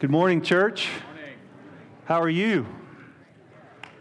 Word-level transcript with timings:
Good 0.00 0.12
morning, 0.12 0.42
church. 0.42 0.90
How 2.04 2.22
are 2.22 2.28
you? 2.28 2.68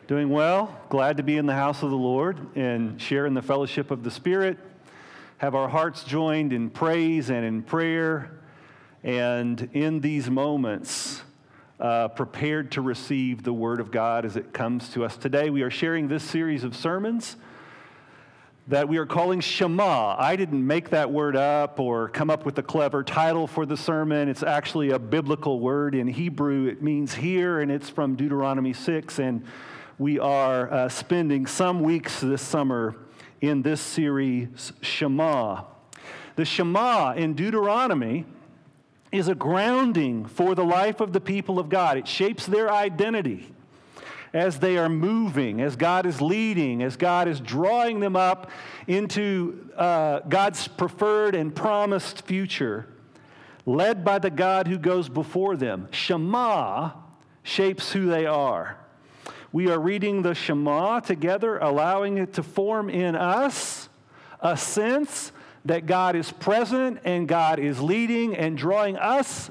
Doing 0.05 0.29
well? 0.29 0.79
Glad 0.89 1.17
to 1.17 1.23
be 1.23 1.38
in 1.38 1.47
the 1.47 1.55
house 1.55 1.81
of 1.81 1.89
the 1.89 1.97
Lord 1.97 2.55
and 2.55 3.01
share 3.01 3.25
in 3.25 3.33
the 3.33 3.42
fellowship 3.42 3.90
of 3.90 4.04
the 4.04 4.12
Spirit. 4.12 4.60
Have 5.40 5.56
our 5.56 5.68
hearts 5.68 6.04
joined 6.04 6.54
in 6.54 6.70
praise 6.70 7.32
and 7.32 7.44
in 7.44 7.64
prayer. 7.64 8.41
And 9.04 9.71
in 9.73 10.00
these 10.00 10.30
moments, 10.30 11.23
uh, 11.79 12.09
prepared 12.09 12.73
to 12.73 12.82
receive 12.84 13.41
the 13.41 13.54
Word 13.54 13.79
of 13.79 13.89
God 13.89 14.23
as 14.23 14.36
it 14.36 14.54
comes 14.54 14.89
to 14.89 15.04
us. 15.04 15.18
Today, 15.18 15.50
we 15.50 15.64
are 15.64 15.71
sharing 15.71 16.09
this 16.09 16.23
series 16.23 16.64
of 16.64 16.75
sermons 16.75 17.38
that 18.68 18.89
we 18.89 18.97
are 18.97 19.05
calling 19.05 19.39
Shema. 19.39 20.15
I 20.18 20.36
didn't 20.36 20.65
make 20.65 20.89
that 20.89 21.09
word 21.09 21.38
up 21.38 21.79
or 21.79 22.09
come 22.09 22.29
up 22.29 22.45
with 22.45 22.57
a 22.57 22.63
clever 22.63 23.02
title 23.02 23.47
for 23.47 23.66
the 23.66 23.77
sermon. 23.77 24.27
It's 24.27 24.43
actually 24.43 24.89
a 24.91 24.99
biblical 24.99 25.61
word 25.61 25.95
in 25.95 26.07
Hebrew. 26.07 26.67
It 26.67 26.81
means 26.81 27.13
hear, 27.13 27.61
and 27.61 27.71
it's 27.71 27.90
from 27.90 28.16
Deuteronomy 28.16 28.73
6. 28.73 29.20
And 29.20 29.45
we 29.98 30.20
are 30.20 30.71
uh, 30.71 30.90
spending 30.90 31.48
some 31.48 31.81
weeks 31.81 32.20
this 32.20 32.41
summer 32.41 32.98
in 33.40 33.62
this 33.62 33.80
series, 33.80 34.73
Shema. 34.81 35.63
The 36.35 36.43
Shema 36.43 37.13
in 37.13 37.35
Deuteronomy 37.35 38.26
is 39.13 39.29
a 39.29 39.35
grounding 39.35 40.26
for 40.26 40.55
the 40.55 40.65
life 40.65 40.99
of 40.99 41.13
the 41.13 41.21
people 41.21 41.57
of 41.57 41.70
God, 41.70 41.98
it 41.98 42.07
shapes 42.07 42.45
their 42.45 42.70
identity 42.70 43.54
as 44.34 44.59
they 44.59 44.77
are 44.77 44.90
moving, 44.90 45.62
as 45.62 45.76
God 45.76 46.05
is 46.05 46.22
leading, 46.22 46.84
as 46.84 46.98
God 46.98 47.27
is 47.27 47.40
drawing 47.40 47.99
them 47.99 48.16
up 48.16 48.52
into 48.88 49.70
uh, 49.76 50.20
God's 50.22 50.68
preferred 50.68 51.35
and 51.35 51.55
promised 51.55 52.23
future, 52.23 52.88
led 53.66 54.04
by 54.04 54.20
the 54.20 54.30
God 54.30 54.68
who 54.68 54.77
goes 54.77 55.09
before 55.09 55.55
them. 55.55 55.88
Shema 55.91 56.91
shapes 57.44 57.91
who 57.91 58.08
they 58.08 58.26
are. 58.26 58.77
We 59.52 59.70
are 59.70 59.79
reading 59.79 60.21
the 60.21 60.35
Shema 60.35 60.99
together, 60.99 61.57
allowing 61.57 62.18
it 62.18 62.34
to 62.34 62.44
form 62.44 62.90
in 62.90 63.16
us 63.16 63.90
a 64.42 64.58
sense 64.58 65.32
that 65.66 65.86
God 65.86 66.16
is 66.16 66.32
present 66.32 67.00
and 67.04 67.28
God 67.28 67.60
is 67.60 67.82
leading 67.82 68.36
and 68.36 68.58
drawing 68.58 68.98
us 68.98 69.50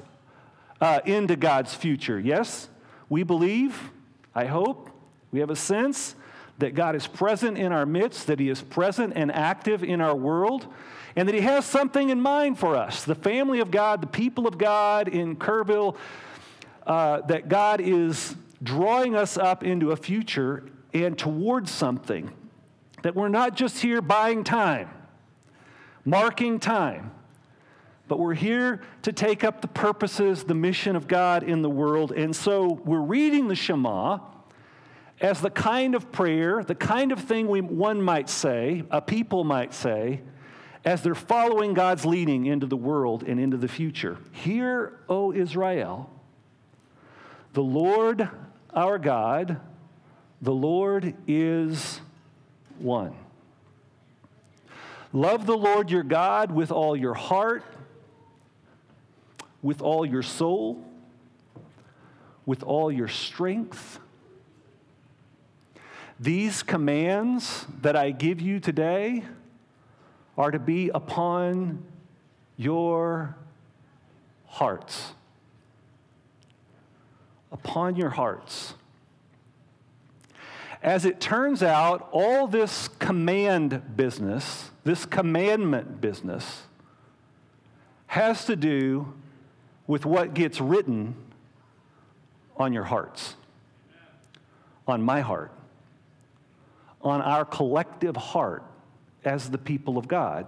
uh, 0.79 0.99
into 1.05 1.35
God's 1.35 1.73
future. 1.73 2.19
Yes, 2.19 2.69
we 3.09 3.23
believe 3.23 3.91
I 4.37 4.45
hope 4.45 4.91
we 5.31 5.39
have 5.39 5.49
a 5.49 5.55
sense 5.55 6.15
that 6.59 6.75
God 6.75 6.95
is 6.95 7.07
present 7.07 7.57
in 7.57 7.71
our 7.71 7.87
midst, 7.87 8.27
that 8.27 8.39
He 8.39 8.49
is 8.49 8.61
present 8.61 9.13
and 9.15 9.31
active 9.31 9.83
in 9.83 9.99
our 9.99 10.15
world, 10.15 10.67
and 11.15 11.27
that 11.27 11.33
He 11.33 11.41
has 11.41 11.65
something 11.65 12.11
in 12.11 12.21
mind 12.21 12.59
for 12.59 12.75
us. 12.75 13.03
The 13.03 13.15
family 13.15 13.61
of 13.61 13.71
God, 13.71 13.99
the 13.99 14.05
people 14.05 14.45
of 14.45 14.59
God 14.59 15.07
in 15.07 15.37
Kerrville, 15.37 15.97
uh, 16.85 17.21
that 17.21 17.49
God 17.49 17.81
is 17.81 18.35
drawing 18.61 19.15
us 19.15 19.39
up 19.39 19.63
into 19.63 19.89
a 19.89 19.95
future 19.95 20.69
and 20.93 21.17
towards 21.17 21.71
something. 21.71 22.31
That 23.01 23.15
we're 23.15 23.29
not 23.29 23.55
just 23.55 23.79
here 23.79 24.03
buying 24.03 24.43
time, 24.43 24.91
marking 26.05 26.59
time, 26.59 27.09
but 28.07 28.19
we're 28.19 28.33
here 28.33 28.81
to 29.01 29.11
take 29.11 29.43
up 29.43 29.61
the 29.61 29.67
purposes, 29.67 30.43
the 30.43 30.55
mission 30.55 30.95
of 30.95 31.07
God 31.07 31.43
in 31.43 31.61
the 31.61 31.69
world. 31.69 32.11
And 32.11 32.35
so 32.35 32.81
we're 32.85 33.01
reading 33.01 33.47
the 33.47 33.55
Shema 33.55 34.19
as 35.19 35.41
the 35.41 35.49
kind 35.49 35.95
of 35.95 36.11
prayer, 36.11 36.63
the 36.63 36.75
kind 36.75 37.11
of 37.11 37.19
thing 37.19 37.47
we, 37.47 37.61
one 37.61 38.01
might 38.01 38.29
say, 38.29 38.83
a 38.91 39.01
people 39.01 39.43
might 39.43 39.73
say, 39.73 40.21
as 40.85 41.01
they're 41.01 41.15
following 41.15 41.73
God's 41.73 42.05
leading 42.05 42.45
into 42.45 42.65
the 42.65 42.77
world 42.77 43.23
and 43.23 43.39
into 43.39 43.57
the 43.57 43.67
future. 43.67 44.17
Hear, 44.31 44.99
O 45.09 45.33
Israel, 45.33 46.09
the 47.53 47.63
Lord 47.63 48.29
our 48.73 48.99
God, 48.99 49.59
the 50.41 50.53
Lord 50.53 51.15
is 51.27 51.99
one. 52.77 53.15
Love 55.11 55.45
the 55.45 55.57
Lord 55.57 55.89
your 55.89 56.03
God 56.03 56.51
with 56.51 56.71
all 56.71 56.95
your 56.95 57.15
heart 57.15 57.63
with 59.61 59.81
all 59.81 60.05
your 60.05 60.23
soul, 60.23 60.83
with 62.45 62.63
all 62.63 62.91
your 62.91 63.07
strength. 63.07 63.99
These 66.19 66.63
commands 66.63 67.65
that 67.81 67.95
I 67.95 68.11
give 68.11 68.41
you 68.41 68.59
today 68.59 69.23
are 70.37 70.51
to 70.51 70.59
be 70.59 70.89
upon 70.89 71.83
your 72.55 73.35
hearts. 74.45 75.13
Upon 77.51 77.95
your 77.95 78.09
hearts. 78.09 78.73
As 80.81 81.05
it 81.05 81.19
turns 81.19 81.63
out, 81.63 82.07
all 82.11 82.47
this 82.47 82.87
command 82.99 83.95
business, 83.95 84.69
this 84.83 85.05
commandment 85.05 85.99
business, 85.99 86.63
has 88.07 88.45
to 88.45 88.55
do 88.55 89.13
with 89.87 90.05
what 90.05 90.33
gets 90.33 90.59
written 90.59 91.15
on 92.57 92.73
your 92.73 92.83
hearts, 92.83 93.35
on 94.85 95.01
my 95.01 95.21
heart, 95.21 95.51
on 97.01 97.21
our 97.21 97.45
collective 97.45 98.15
heart 98.15 98.63
as 99.23 99.49
the 99.49 99.57
people 99.57 99.97
of 99.97 100.07
God. 100.07 100.47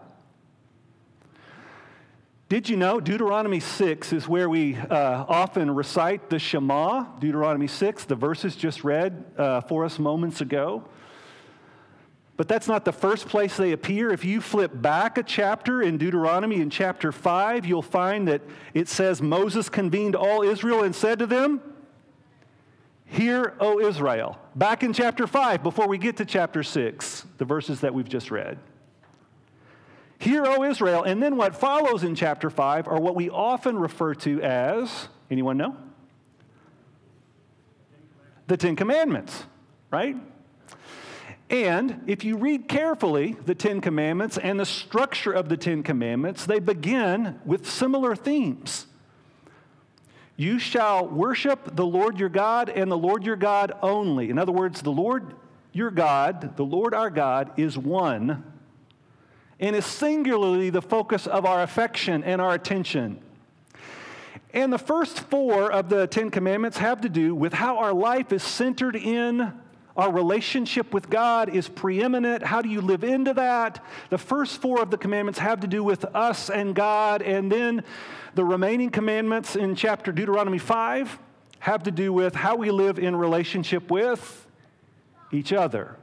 Did 2.49 2.67
you 2.67 2.77
know 2.77 2.99
Deuteronomy 2.99 3.59
6 3.59 4.11
is 4.11 4.27
where 4.27 4.49
we 4.49 4.75
uh, 4.75 5.23
often 5.27 5.69
recite 5.69 6.31
the 6.31 6.39
Shema? 6.39 7.03
Deuteronomy 7.19 7.67
6, 7.67 8.05
the 8.05 8.15
verses 8.15 8.55
just 8.55 8.83
read 8.83 9.23
uh, 9.37 9.61
for 9.61 9.85
us 9.85 9.99
moments 9.99 10.41
ago. 10.41 10.83
But 12.39 12.47
that's 12.47 12.69
not 12.69 12.85
the 12.85 12.93
first 12.93 13.27
place 13.27 13.57
they 13.57 13.73
appear. 13.73 14.11
If 14.11 14.23
you 14.23 14.39
flip 14.39 14.71
back 14.73 15.17
a 15.17 15.23
chapter 15.23 15.81
in 15.81 15.97
Deuteronomy 15.97 16.61
in 16.61 16.69
chapter 16.69 17.11
5, 17.11 17.65
you'll 17.65 17.81
find 17.81 18.29
that 18.29 18.41
it 18.73 18.87
says 18.87 19.21
Moses 19.21 19.67
convened 19.67 20.15
all 20.15 20.41
Israel 20.41 20.83
and 20.83 20.95
said 20.95 21.19
to 21.19 21.25
them, 21.25 21.59
Hear, 23.03 23.57
O 23.59 23.81
Israel. 23.81 24.39
Back 24.55 24.83
in 24.83 24.93
chapter 24.93 25.27
5, 25.27 25.63
before 25.63 25.89
we 25.89 25.97
get 25.97 26.15
to 26.15 26.23
chapter 26.23 26.63
6, 26.63 27.25
the 27.39 27.43
verses 27.43 27.81
that 27.81 27.93
we've 27.93 28.07
just 28.07 28.31
read. 28.31 28.57
Hear, 30.17 30.45
O 30.45 30.63
Israel. 30.63 31.03
And 31.03 31.21
then 31.21 31.35
what 31.35 31.57
follows 31.57 32.05
in 32.05 32.15
chapter 32.15 32.49
5 32.49 32.87
are 32.87 33.01
what 33.01 33.17
we 33.17 33.29
often 33.29 33.77
refer 33.77 34.15
to 34.15 34.41
as, 34.41 35.09
anyone 35.29 35.57
know? 35.57 35.75
The 38.47 38.55
Ten 38.55 38.77
Commandments, 38.77 39.43
right? 39.91 40.15
And 41.49 42.03
if 42.05 42.23
you 42.23 42.37
read 42.37 42.67
carefully 42.67 43.35
the 43.45 43.55
Ten 43.55 43.81
Commandments 43.81 44.37
and 44.37 44.59
the 44.59 44.65
structure 44.65 45.31
of 45.31 45.49
the 45.49 45.57
Ten 45.57 45.81
Commandments, 45.81 46.45
they 46.45 46.59
begin 46.59 47.39
with 47.43 47.67
similar 47.67 48.15
themes. 48.15 48.85
You 50.35 50.59
shall 50.59 51.07
worship 51.07 51.75
the 51.75 51.85
Lord 51.85 52.19
your 52.19 52.29
God 52.29 52.69
and 52.69 52.89
the 52.91 52.97
Lord 52.97 53.25
your 53.25 53.35
God 53.35 53.73
only. 53.81 54.29
In 54.29 54.37
other 54.37 54.51
words, 54.51 54.81
the 54.81 54.91
Lord 54.91 55.33
your 55.73 55.91
God, 55.91 56.55
the 56.55 56.65
Lord 56.65 56.93
our 56.93 57.09
God, 57.09 57.51
is 57.57 57.77
one 57.77 58.43
and 59.59 59.75
is 59.75 59.85
singularly 59.85 60.69
the 60.69 60.81
focus 60.81 61.27
of 61.27 61.45
our 61.45 61.61
affection 61.63 62.23
and 62.23 62.39
our 62.39 62.53
attention. 62.53 63.19
And 64.53 64.71
the 64.71 64.79
first 64.79 65.19
four 65.19 65.71
of 65.71 65.89
the 65.89 66.07
Ten 66.07 66.31
Commandments 66.31 66.77
have 66.77 67.01
to 67.01 67.09
do 67.09 67.35
with 67.35 67.53
how 67.53 67.77
our 67.77 67.93
life 67.93 68.31
is 68.31 68.41
centered 68.41 68.95
in 68.95 69.53
our 69.99 70.09
relationship 70.13 70.93
with 70.93 71.09
God 71.09 71.53
is 71.53 71.67
preeminent. 71.67 72.41
How 72.41 72.61
do 72.61 72.69
you 72.69 72.79
live 72.79 73.03
into 73.03 73.33
that? 73.33 73.83
The 74.09 74.17
first 74.17 74.61
four 74.61 74.81
of 74.81 74.91
the 74.91 74.97
commandments 74.97 75.39
have 75.39 75.59
to 75.59 75.67
do 75.67 75.83
with 75.83 76.05
us 76.15 76.49
and 76.49 76.73
God, 76.73 77.21
and 77.21 77.51
then 77.51 77.83
the 78.33 78.45
remaining 78.45 78.91
commandments 78.91 79.57
in 79.57 79.75
chapter 79.75 80.13
Deuteronomy 80.13 80.57
5 80.57 81.19
have 81.59 81.83
to 81.83 81.91
do 81.91 82.13
with 82.13 82.33
how 82.33 82.55
we 82.55 82.71
live 82.71 82.97
in 82.97 83.13
relationship 83.13 83.91
with 83.91 84.47
each 85.33 85.51
other. 85.51 85.97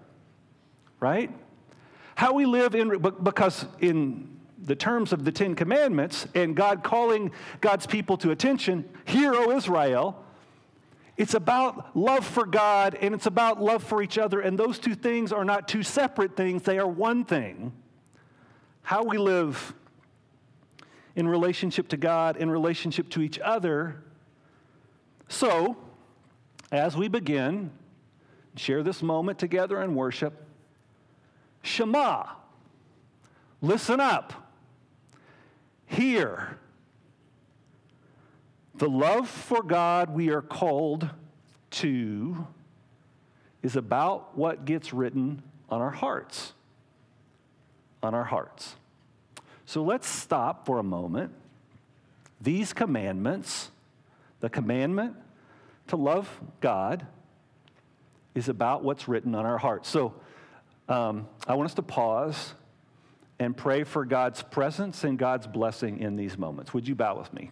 Right? 1.00 1.30
How 2.16 2.34
we 2.34 2.44
live 2.44 2.74
in, 2.74 2.98
because 2.98 3.64
in 3.80 4.38
the 4.62 4.76
terms 4.76 5.14
of 5.14 5.24
the 5.24 5.32
Ten 5.32 5.54
Commandments 5.54 6.26
and 6.34 6.54
God 6.54 6.82
calling 6.82 7.32
God's 7.62 7.86
people 7.86 8.18
to 8.18 8.30
attention, 8.30 8.86
hear, 9.06 9.34
O 9.34 9.52
Israel, 9.52 10.22
it's 11.16 11.34
about 11.34 11.96
love 11.96 12.26
for 12.26 12.44
God 12.44 12.94
and 13.00 13.14
it's 13.14 13.26
about 13.26 13.60
love 13.60 13.82
for 13.82 14.02
each 14.02 14.18
other. 14.18 14.40
And 14.40 14.58
those 14.58 14.78
two 14.78 14.94
things 14.94 15.32
are 15.32 15.44
not 15.44 15.66
two 15.66 15.82
separate 15.82 16.36
things, 16.36 16.62
they 16.62 16.78
are 16.78 16.86
one 16.88 17.24
thing. 17.24 17.72
How 18.82 19.02
we 19.02 19.18
live 19.18 19.74
in 21.14 21.26
relationship 21.26 21.88
to 21.88 21.96
God, 21.96 22.36
in 22.36 22.50
relationship 22.50 23.08
to 23.10 23.22
each 23.22 23.38
other. 23.38 24.02
So, 25.28 25.76
as 26.70 26.96
we 26.96 27.08
begin, 27.08 27.70
share 28.54 28.82
this 28.82 29.02
moment 29.02 29.38
together 29.38 29.82
in 29.82 29.94
worship, 29.94 30.44
Shema, 31.62 32.26
listen 33.60 33.98
up, 33.98 34.34
hear 35.86 36.58
The 38.78 38.88
love 38.88 39.28
for 39.28 39.62
God 39.62 40.10
we 40.10 40.30
are 40.30 40.42
called 40.42 41.08
to 41.70 42.46
is 43.62 43.74
about 43.74 44.36
what 44.36 44.66
gets 44.66 44.92
written 44.92 45.42
on 45.70 45.80
our 45.80 45.90
hearts. 45.90 46.52
On 48.02 48.14
our 48.14 48.24
hearts. 48.24 48.76
So 49.64 49.82
let's 49.82 50.06
stop 50.06 50.66
for 50.66 50.78
a 50.78 50.82
moment. 50.82 51.32
These 52.40 52.74
commandments, 52.74 53.70
the 54.40 54.50
commandment 54.50 55.16
to 55.88 55.96
love 55.96 56.28
God, 56.60 57.06
is 58.34 58.50
about 58.50 58.84
what's 58.84 59.08
written 59.08 59.34
on 59.34 59.46
our 59.46 59.58
hearts. 59.58 59.88
So 59.88 60.14
um, 60.88 61.26
I 61.48 61.54
want 61.54 61.70
us 61.70 61.74
to 61.74 61.82
pause 61.82 62.52
and 63.38 63.56
pray 63.56 63.84
for 63.84 64.04
God's 64.04 64.42
presence 64.42 65.02
and 65.02 65.18
God's 65.18 65.46
blessing 65.46 66.00
in 66.00 66.16
these 66.16 66.36
moments. 66.36 66.74
Would 66.74 66.86
you 66.86 66.94
bow 66.94 67.18
with 67.18 67.32
me? 67.32 67.50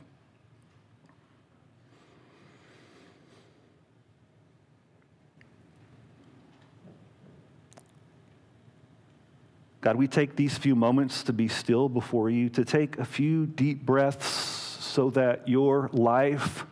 God, 9.84 9.96
we 9.96 10.08
take 10.08 10.34
these 10.34 10.56
few 10.56 10.74
moments 10.74 11.24
to 11.24 11.34
be 11.34 11.46
still 11.46 11.90
before 11.90 12.30
you, 12.30 12.48
to 12.48 12.64
take 12.64 12.96
a 12.96 13.04
few 13.04 13.44
deep 13.44 13.84
breaths 13.84 14.26
so 14.26 15.10
that 15.10 15.46
your 15.46 15.90
life 15.92 16.64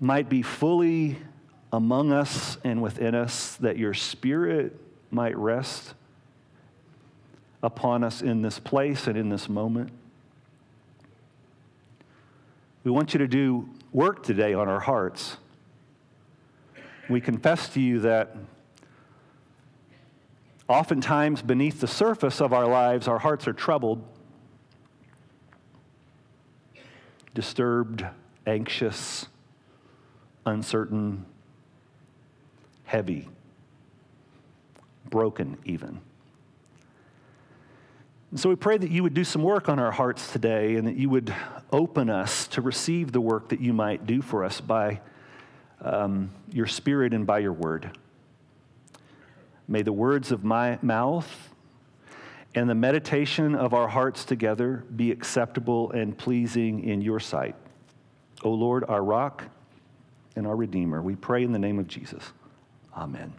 might 0.00 0.30
be 0.30 0.40
fully 0.40 1.18
among 1.70 2.12
us 2.12 2.56
and 2.64 2.80
within 2.80 3.14
us, 3.14 3.56
that 3.56 3.76
your 3.76 3.92
spirit 3.92 4.74
might 5.10 5.36
rest 5.36 5.92
upon 7.62 8.04
us 8.04 8.22
in 8.22 8.40
this 8.40 8.58
place 8.58 9.06
and 9.06 9.18
in 9.18 9.28
this 9.28 9.50
moment. 9.50 9.90
We 12.84 12.90
want 12.90 13.12
you 13.12 13.18
to 13.18 13.28
do 13.28 13.68
work 13.92 14.22
today 14.22 14.54
on 14.54 14.66
our 14.66 14.80
hearts. 14.80 15.36
We 17.10 17.20
confess 17.20 17.68
to 17.74 17.82
you 17.82 18.00
that 18.00 18.34
oftentimes 20.68 21.42
beneath 21.42 21.80
the 21.80 21.86
surface 21.88 22.40
of 22.40 22.52
our 22.52 22.66
lives, 22.66 23.08
our 23.08 23.18
hearts 23.18 23.48
are 23.48 23.52
troubled, 23.52 24.02
disturbed, 27.34 28.04
anxious, 28.46 29.26
uncertain, 30.44 31.24
heavy, 32.84 33.28
broken, 35.08 35.56
even. 35.64 36.00
And 38.30 38.38
so 38.38 38.50
we 38.50 38.56
pray 38.56 38.76
that 38.76 38.90
you 38.90 39.02
would 39.02 39.14
do 39.14 39.24
some 39.24 39.42
work 39.42 39.70
on 39.70 39.78
our 39.78 39.90
hearts 39.90 40.32
today 40.32 40.76
and 40.76 40.86
that 40.86 40.96
you 40.96 41.08
would 41.08 41.34
open 41.72 42.10
us 42.10 42.46
to 42.48 42.60
receive 42.60 43.12
the 43.12 43.22
work 43.22 43.48
that 43.48 43.60
you 43.60 43.72
might 43.72 44.06
do 44.06 44.20
for 44.20 44.44
us 44.44 44.60
by 44.60 45.00
um, 45.80 46.30
your 46.52 46.66
Spirit 46.66 47.14
and 47.14 47.26
by 47.26 47.38
your 47.38 47.54
word. 47.54 47.90
May 49.68 49.82
the 49.82 49.92
words 49.92 50.32
of 50.32 50.42
my 50.42 50.78
mouth 50.80 51.50
and 52.54 52.68
the 52.68 52.74
meditation 52.74 53.54
of 53.54 53.74
our 53.74 53.86
hearts 53.86 54.24
together 54.24 54.84
be 54.96 55.12
acceptable 55.12 55.92
and 55.92 56.16
pleasing 56.16 56.82
in 56.84 57.02
your 57.02 57.20
sight. 57.20 57.54
O 58.42 58.50
Lord, 58.50 58.84
our 58.88 59.04
rock 59.04 59.44
and 60.34 60.46
our 60.46 60.56
Redeemer, 60.56 61.02
we 61.02 61.14
pray 61.14 61.44
in 61.44 61.52
the 61.52 61.58
name 61.58 61.78
of 61.78 61.86
Jesus. 61.86 62.24
Amen. 62.96 63.34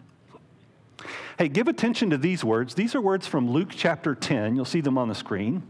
Hey, 1.36 1.48
give 1.48 1.68
attention 1.68 2.10
to 2.10 2.18
these 2.18 2.44
words. 2.44 2.74
These 2.74 2.94
are 2.94 3.00
words 3.00 3.26
from 3.26 3.50
Luke 3.50 3.70
chapter 3.74 4.14
10. 4.14 4.54
You'll 4.54 4.64
see 4.64 4.80
them 4.80 4.98
on 4.98 5.08
the 5.08 5.14
screen. 5.14 5.62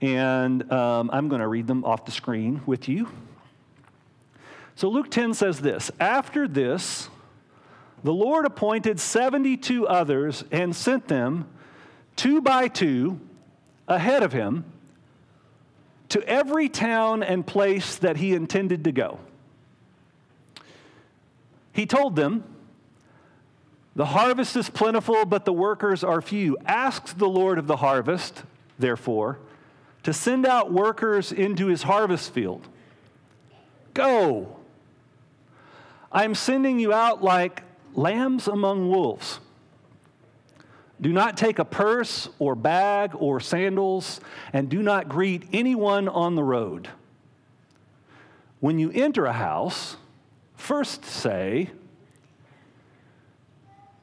And 0.00 0.70
um, 0.70 1.08
I'm 1.12 1.28
going 1.28 1.40
to 1.40 1.48
read 1.48 1.66
them 1.66 1.84
off 1.84 2.04
the 2.04 2.12
screen 2.12 2.60
with 2.66 2.88
you. 2.88 3.08
So 4.76 4.88
Luke 4.88 5.10
10 5.10 5.32
says 5.32 5.60
this 5.60 5.90
After 5.98 6.46
this, 6.46 7.08
the 8.04 8.12
Lord 8.12 8.44
appointed 8.44 9.00
72 9.00 9.88
others 9.88 10.44
and 10.52 10.76
sent 10.76 11.08
them 11.08 11.48
two 12.16 12.42
by 12.42 12.68
two 12.68 13.18
ahead 13.88 14.22
of 14.22 14.32
him 14.32 14.64
to 16.10 16.22
every 16.28 16.68
town 16.68 17.22
and 17.22 17.46
place 17.46 17.96
that 17.96 18.18
he 18.18 18.34
intended 18.34 18.84
to 18.84 18.92
go. 18.92 19.18
He 21.72 21.86
told 21.86 22.14
them, 22.14 22.44
the 23.96 24.04
harvest 24.04 24.54
is 24.54 24.68
plentiful, 24.68 25.24
but 25.24 25.46
the 25.46 25.52
workers 25.52 26.04
are 26.04 26.20
few. 26.20 26.58
Ask 26.66 27.16
the 27.16 27.28
Lord 27.28 27.58
of 27.58 27.66
the 27.66 27.76
harvest, 27.76 28.42
therefore, 28.78 29.38
to 30.02 30.12
send 30.12 30.44
out 30.44 30.70
workers 30.70 31.32
into 31.32 31.68
his 31.68 31.84
harvest 31.84 32.34
field. 32.34 32.68
Go. 33.94 34.56
I'm 36.12 36.34
sending 36.34 36.78
you 36.78 36.92
out 36.92 37.24
like 37.24 37.63
lambs 37.94 38.48
among 38.48 38.88
wolves. 38.88 39.40
Do 41.00 41.12
not 41.12 41.36
take 41.36 41.58
a 41.58 41.64
purse 41.64 42.28
or 42.38 42.54
bag 42.54 43.12
or 43.14 43.40
sandals, 43.40 44.20
and 44.52 44.68
do 44.68 44.82
not 44.82 45.08
greet 45.08 45.44
anyone 45.52 46.08
on 46.08 46.34
the 46.34 46.44
road. 46.44 46.88
When 48.60 48.78
you 48.78 48.90
enter 48.92 49.26
a 49.26 49.32
house, 49.32 49.96
first 50.56 51.04
say, 51.04 51.70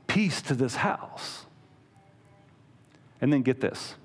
peace 0.07 0.41
to 0.43 0.53
this 0.53 0.75
house. 0.75 1.45
And 3.21 3.31
then 3.31 3.41
get 3.41 3.61
this 3.61 3.95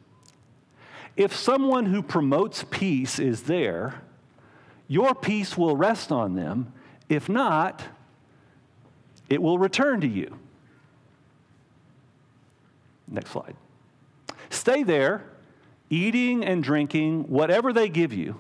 if 1.16 1.34
someone 1.34 1.86
who 1.86 2.02
promotes 2.02 2.64
peace 2.70 3.18
is 3.18 3.44
there, 3.44 4.02
your 4.86 5.14
peace 5.14 5.56
will 5.56 5.76
rest 5.76 6.12
on 6.12 6.34
them. 6.34 6.72
If 7.08 7.28
not, 7.28 7.82
it 9.28 9.43
will 9.43 9.58
return 9.58 10.00
to 10.00 10.06
you. 10.06 10.38
Next 13.08 13.31
slide. 13.31 13.56
Stay 14.50 14.82
there, 14.82 15.25
eating 15.90 16.44
and 16.44 16.62
drinking 16.62 17.25
whatever 17.28 17.73
they 17.73 17.88
give 17.88 18.12
you, 18.12 18.38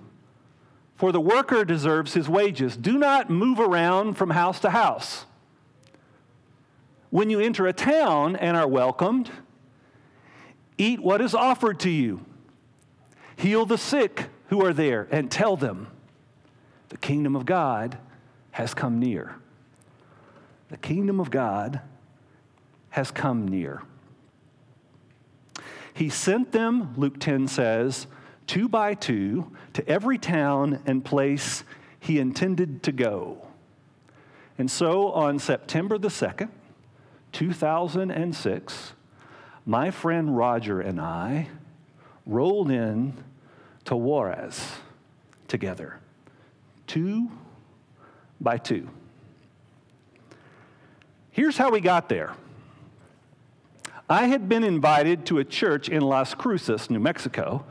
for 0.96 1.12
the 1.12 1.20
worker 1.20 1.64
deserves 1.64 2.14
his 2.14 2.28
wages. 2.28 2.76
Do 2.76 2.98
not 2.98 3.30
move 3.30 3.60
around 3.60 4.14
from 4.14 4.30
house 4.30 4.60
to 4.60 4.70
house. 4.70 5.26
When 7.10 7.30
you 7.30 7.40
enter 7.40 7.66
a 7.66 7.72
town 7.72 8.36
and 8.36 8.56
are 8.56 8.68
welcomed, 8.68 9.30
eat 10.78 11.00
what 11.00 11.20
is 11.20 11.34
offered 11.34 11.80
to 11.80 11.90
you. 11.90 12.24
Heal 13.36 13.66
the 13.66 13.78
sick 13.78 14.26
who 14.48 14.64
are 14.64 14.72
there 14.72 15.06
and 15.10 15.30
tell 15.30 15.56
them 15.56 15.88
the 16.88 16.96
kingdom 16.96 17.36
of 17.36 17.46
God 17.46 17.98
has 18.52 18.74
come 18.74 18.98
near. 18.98 19.36
The 20.68 20.76
kingdom 20.76 21.20
of 21.20 21.30
God 21.30 21.80
has 22.90 23.10
come 23.10 23.46
near. 23.46 23.82
He 25.94 26.08
sent 26.08 26.52
them, 26.52 26.94
Luke 26.96 27.18
10 27.18 27.48
says, 27.48 28.06
two 28.46 28.68
by 28.68 28.94
two 28.94 29.50
to 29.72 29.88
every 29.88 30.18
town 30.18 30.82
and 30.86 31.04
place 31.04 31.64
he 31.98 32.18
intended 32.18 32.82
to 32.84 32.92
go. 32.92 33.46
And 34.58 34.70
so 34.70 35.10
on 35.12 35.38
September 35.38 35.98
the 35.98 36.08
2nd, 36.08 36.48
2006, 37.32 38.92
my 39.66 39.90
friend 39.90 40.36
Roger 40.36 40.80
and 40.80 41.00
I 41.00 41.48
rolled 42.24 42.70
in 42.70 43.12
to 43.84 43.96
Juarez 43.96 44.76
together, 45.48 45.98
two 46.86 47.30
by 48.40 48.58
two. 48.58 48.88
Here's 51.36 51.58
how 51.58 51.68
we 51.68 51.82
got 51.82 52.08
there. 52.08 52.32
I 54.08 54.28
had 54.28 54.48
been 54.48 54.64
invited 54.64 55.26
to 55.26 55.38
a 55.38 55.44
church 55.44 55.90
in 55.90 56.00
Las 56.00 56.32
Cruces, 56.32 56.88
New 56.88 56.98
Mexico, 56.98 57.66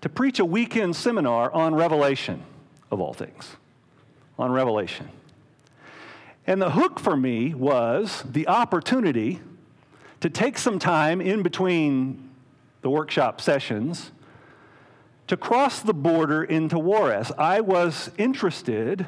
to 0.00 0.08
preach 0.08 0.38
a 0.38 0.46
weekend 0.46 0.96
seminar 0.96 1.52
on 1.52 1.74
Revelation, 1.74 2.42
of 2.90 2.98
all 2.98 3.12
things, 3.12 3.56
on 4.38 4.50
Revelation. 4.50 5.10
And 6.46 6.62
the 6.62 6.70
hook 6.70 6.98
for 6.98 7.18
me 7.18 7.52
was 7.52 8.24
the 8.32 8.48
opportunity 8.48 9.40
to 10.20 10.30
take 10.30 10.56
some 10.56 10.78
time 10.78 11.20
in 11.20 11.42
between 11.42 12.30
the 12.80 12.88
workshop 12.88 13.42
sessions 13.42 14.10
to 15.26 15.36
cross 15.36 15.80
the 15.80 15.92
border 15.92 16.42
into 16.42 16.78
Juarez. 16.78 17.30
I 17.36 17.60
was 17.60 18.10
interested 18.16 19.04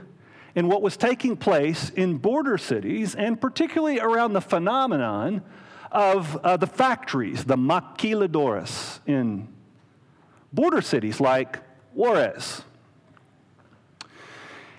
in 0.54 0.68
what 0.68 0.82
was 0.82 0.96
taking 0.96 1.36
place 1.36 1.90
in 1.90 2.16
border 2.16 2.58
cities 2.58 3.14
and 3.14 3.40
particularly 3.40 4.00
around 4.00 4.32
the 4.32 4.40
phenomenon 4.40 5.42
of 5.90 6.36
uh, 6.36 6.56
the 6.56 6.66
factories, 6.66 7.44
the 7.44 7.56
maquiladoras 7.56 9.00
in 9.06 9.48
border 10.52 10.80
cities 10.80 11.20
like 11.20 11.58
Juarez. 11.94 12.62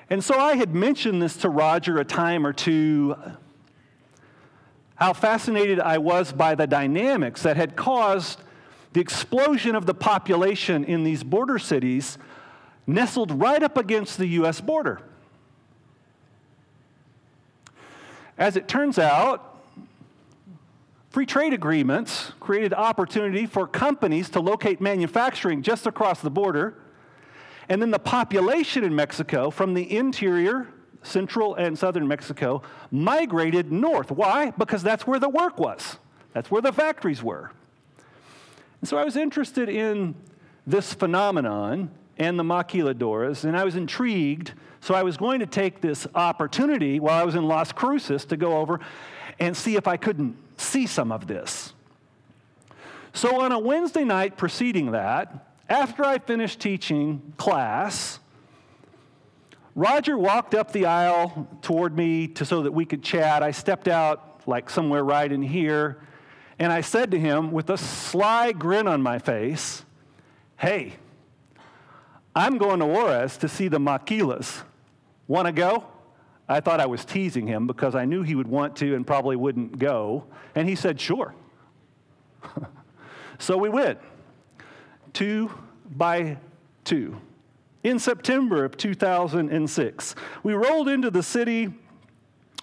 And 0.10 0.24
so 0.24 0.40
I 0.40 0.56
had 0.56 0.74
mentioned 0.74 1.22
this 1.22 1.38
to 1.38 1.50
Roger 1.50 2.00
a 2.00 2.06
time 2.06 2.46
or 2.46 2.54
two 2.54 3.16
how 4.96 5.14
fascinated 5.14 5.80
I 5.80 5.98
was 5.98 6.34
by 6.34 6.56
the 6.56 6.68
dynamics 6.68 7.44
that 7.44 7.56
had 7.56 7.78
caused 7.78 8.42
the 8.92 9.00
explosion 9.00 9.76
of 9.76 9.86
the 9.86 9.94
population 9.94 10.84
in 10.84 11.04
these 11.04 11.24
border 11.24 11.58
cities 11.58 12.18
nestled 12.86 13.40
right 13.40 13.64
up 13.64 13.78
against 13.78 14.18
the 14.18 14.28
U.S. 14.28 14.60
border. 14.60 15.02
As 18.40 18.56
it 18.56 18.70
turns 18.70 18.98
out, 18.98 19.60
free 21.10 21.26
trade 21.26 21.54
agreements 21.54 22.32
created 22.40 22.74
opportunity 22.74 23.46
for 23.46 23.68
companies 23.68 24.30
to 24.30 24.40
locate 24.40 24.80
manufacturing 24.80 25.62
just 25.62 25.86
across 25.86 26.22
the 26.22 26.30
border. 26.30 26.76
And 27.68 27.82
then 27.82 27.92
the 27.92 28.00
population 28.00 28.86
in 28.86 28.96
Mexico 28.96 29.50
from 29.50 29.74
the 29.74 29.94
interior, 29.96 30.70
central 31.04 31.54
and 31.56 31.78
southern 31.78 32.08
Mexico, 32.08 32.62
migrated 32.92 33.74
north. 33.74 34.10
Why? 34.10 34.52
Because 34.52 34.84
that's 34.84 35.06
where 35.06 35.20
the 35.20 35.30
work 35.30 35.60
was, 35.60 35.98
that's 36.34 36.50
where 36.50 36.62
the 36.62 36.72
factories 36.72 37.22
were. 37.22 37.52
And 38.80 38.88
so 38.88 38.98
I 38.98 39.04
was 39.04 39.18
interested 39.18 39.68
in 39.68 40.16
this 40.66 40.94
phenomenon 40.94 41.92
and 42.20 42.38
the 42.38 42.44
maquiladoras, 42.44 43.46
and 43.46 43.58
I 43.58 43.64
was 43.64 43.76
intrigued 43.76 44.54
so 44.82 44.94
I 44.96 45.04
was 45.04 45.18
going 45.18 45.40
to 45.40 45.46
take 45.46 45.82
this 45.82 46.08
opportunity 46.16 47.00
while 47.00 47.20
I 47.20 47.24
was 47.24 47.36
in 47.36 47.44
Las 47.48 47.72
Cruces 47.72 48.26
to 48.26 48.38
go 48.38 48.58
over 48.58 48.80
and 49.40 49.56
see 49.56 49.76
if 49.76 49.88
I 49.88 49.98
couldn't 49.98 50.38
see 50.58 50.88
some 50.88 51.12
of 51.12 51.28
this. 51.28 51.74
So 53.14 53.42
on 53.42 53.52
a 53.52 53.60
Wednesday 53.60 54.04
night 54.04 54.38
preceding 54.38 54.92
that, 54.92 55.48
after 55.68 56.04
I 56.04 56.18
finished 56.20 56.60
teaching 56.60 57.34
class, 57.38 58.20
Roger 59.76 60.18
walked 60.18 60.56
up 60.56 60.72
the 60.72 60.86
aisle 60.86 61.48
toward 61.62 61.96
me 61.96 62.28
to, 62.30 62.46
so 62.46 62.64
that 62.64 62.72
we 62.72 62.86
could 62.86 63.04
chat. 63.04 63.44
I 63.44 63.52
stepped 63.52 63.88
out 63.88 64.42
like 64.48 64.70
somewhere 64.70 65.04
right 65.04 65.32
in 65.32 65.42
here, 65.42 66.00
and 66.58 66.72
I 66.72 66.82
said 66.82 67.12
to 67.12 67.20
him 67.20 67.52
with 67.52 67.70
a 67.70 67.78
sly 67.78 68.52
grin 68.52 68.88
on 68.88 69.02
my 69.02 69.20
face, 69.20 69.86
Hey, 70.58 70.96
I'm 72.36 72.58
going 72.58 72.80
to 72.80 72.86
Juarez 72.86 73.38
to 73.38 73.48
see 73.48 73.68
the 73.68 73.80
maquilas. 73.80 74.64
Want 75.28 75.48
to 75.48 75.52
go? 75.52 75.86
I 76.48 76.60
thought 76.60 76.80
I 76.80 76.88
was 76.88 77.06
teasing 77.06 77.46
him 77.46 77.68
because 77.68 77.94
I 77.94 78.06
knew 78.06 78.24
he 78.24 78.34
would 78.34 78.48
want 78.48 78.76
to 78.78 78.96
and 78.96 79.06
probably 79.06 79.36
wouldn't 79.36 79.78
go. 79.78 80.26
And 80.56 80.68
he 80.68 80.76
said, 80.76 81.00
Sure. 81.00 81.36
so 83.40 83.58
we 83.58 83.70
went, 83.70 84.00
two 85.14 85.52
by 85.92 86.38
two. 86.84 87.20
In 87.84 88.00
September 88.00 88.66
of 88.66 88.76
2006, 88.78 90.16
we 90.44 90.54
rolled 90.54 90.90
into 90.90 91.12
the 91.12 91.24
city. 91.24 91.74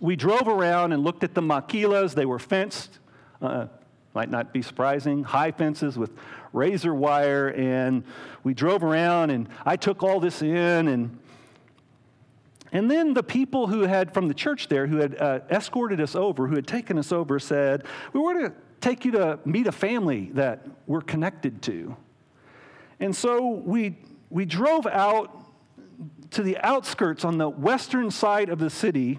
We 0.01 0.17
drove 0.17 0.49
around 0.49 0.93
and 0.93 1.05
looked 1.05 1.25
at 1.25 1.35
the 1.35 1.41
maquilas. 1.41 2.15
They 2.15 2.27
were 2.27 2.39
fenced, 2.39 2.99
uh, 3.41 3.67
might 4.15 4.31
not 4.31 4.53
be 4.53 4.63
surprising, 4.63 5.25
high 5.25 5.53
fences 5.53 5.97
with 5.97 6.11
razor 6.57 6.95
wire. 6.95 7.49
And 7.49 8.05
we 8.43 8.55
drove 8.55 8.83
around, 8.83 9.31
and 9.31 9.49
I 9.65 9.77
took 9.77 10.03
all 10.03 10.19
this 10.19 10.43
in 10.43 10.89
and 10.89 11.19
and 12.73 12.91
then 12.91 13.15
the 13.15 13.23
people 13.23 13.69
who 13.69 13.83
had, 13.83 14.13
from 14.13 14.29
the 14.29 14.35
church 14.35 14.69
there, 14.69 14.87
who 14.87 14.99
had 14.99 15.17
uh, 15.19 15.41
escorted 15.51 16.01
us 16.01 16.15
over, 16.15 16.47
who 16.47 16.57
had 16.57 16.67
taken 16.67 16.99
us 16.99 17.13
over, 17.13 17.39
said, 17.39 17.85
We 18.13 18.21
want 18.21 18.41
to 18.45 18.53
take 18.81 19.05
you 19.05 19.13
to 19.13 19.39
meet 19.45 19.67
a 19.67 19.73
family 19.73 20.31
that 20.35 20.67
we're 20.87 21.01
connected 21.01 21.63
to. 21.63 21.97
And 23.01 23.15
so 23.15 23.49
we, 23.49 23.97
we 24.31 24.45
drove 24.45 24.87
out 24.87 25.47
to 26.33 26.43
the 26.43 26.59
outskirts 26.59 27.25
on 27.25 27.39
the 27.39 27.49
western 27.49 28.11
side 28.11 28.49
of 28.49 28.59
the 28.59 28.71
city. 28.71 29.19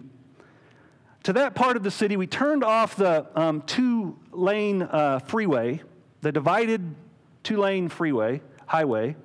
To 1.24 1.34
that 1.34 1.56
part 1.56 1.78
of 1.78 1.84
the 1.84 1.92
city, 1.92 2.18
we 2.18 2.28
turned 2.28 2.64
off 2.64 2.96
the 2.96 3.28
um, 3.36 3.62
two 3.64 4.20
lane 4.32 4.84
uh, 4.84 5.20
freeway, 5.20 5.82
the 6.22 6.32
divided 6.32 6.96
two 7.48 7.56
lane 7.56 7.88
freeway, 7.88 8.42
highway, 8.66 9.16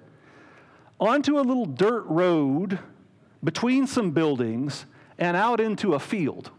onto 1.01 1.41
a 1.41 1.43
little 1.43 1.67
dirt 1.67 2.05
road 2.07 2.79
between 3.43 3.85
some 3.89 4.13
buildings 4.13 4.87
and 5.19 5.37
out 5.37 5.59
into 5.59 5.95
a 5.95 5.99
field. 5.99 6.53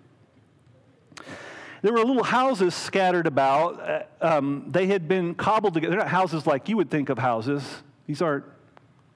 There 1.82 1.94
were 1.94 2.00
little 2.00 2.26
houses 2.26 2.76
scattered 2.76 3.28
about. 3.28 3.80
Uh, 3.80 4.04
um, 4.20 4.66
they 4.72 4.88
had 4.88 5.08
been 5.08 5.36
cobbled 5.36 5.74
together. 5.74 5.92
They're 5.92 6.00
not 6.00 6.10
houses 6.10 6.46
like 6.46 6.68
you 6.68 6.76
would 6.76 6.92
think 6.92 7.08
of 7.08 7.18
houses, 7.18 7.64
these 8.08 8.22
aren't 8.22 8.44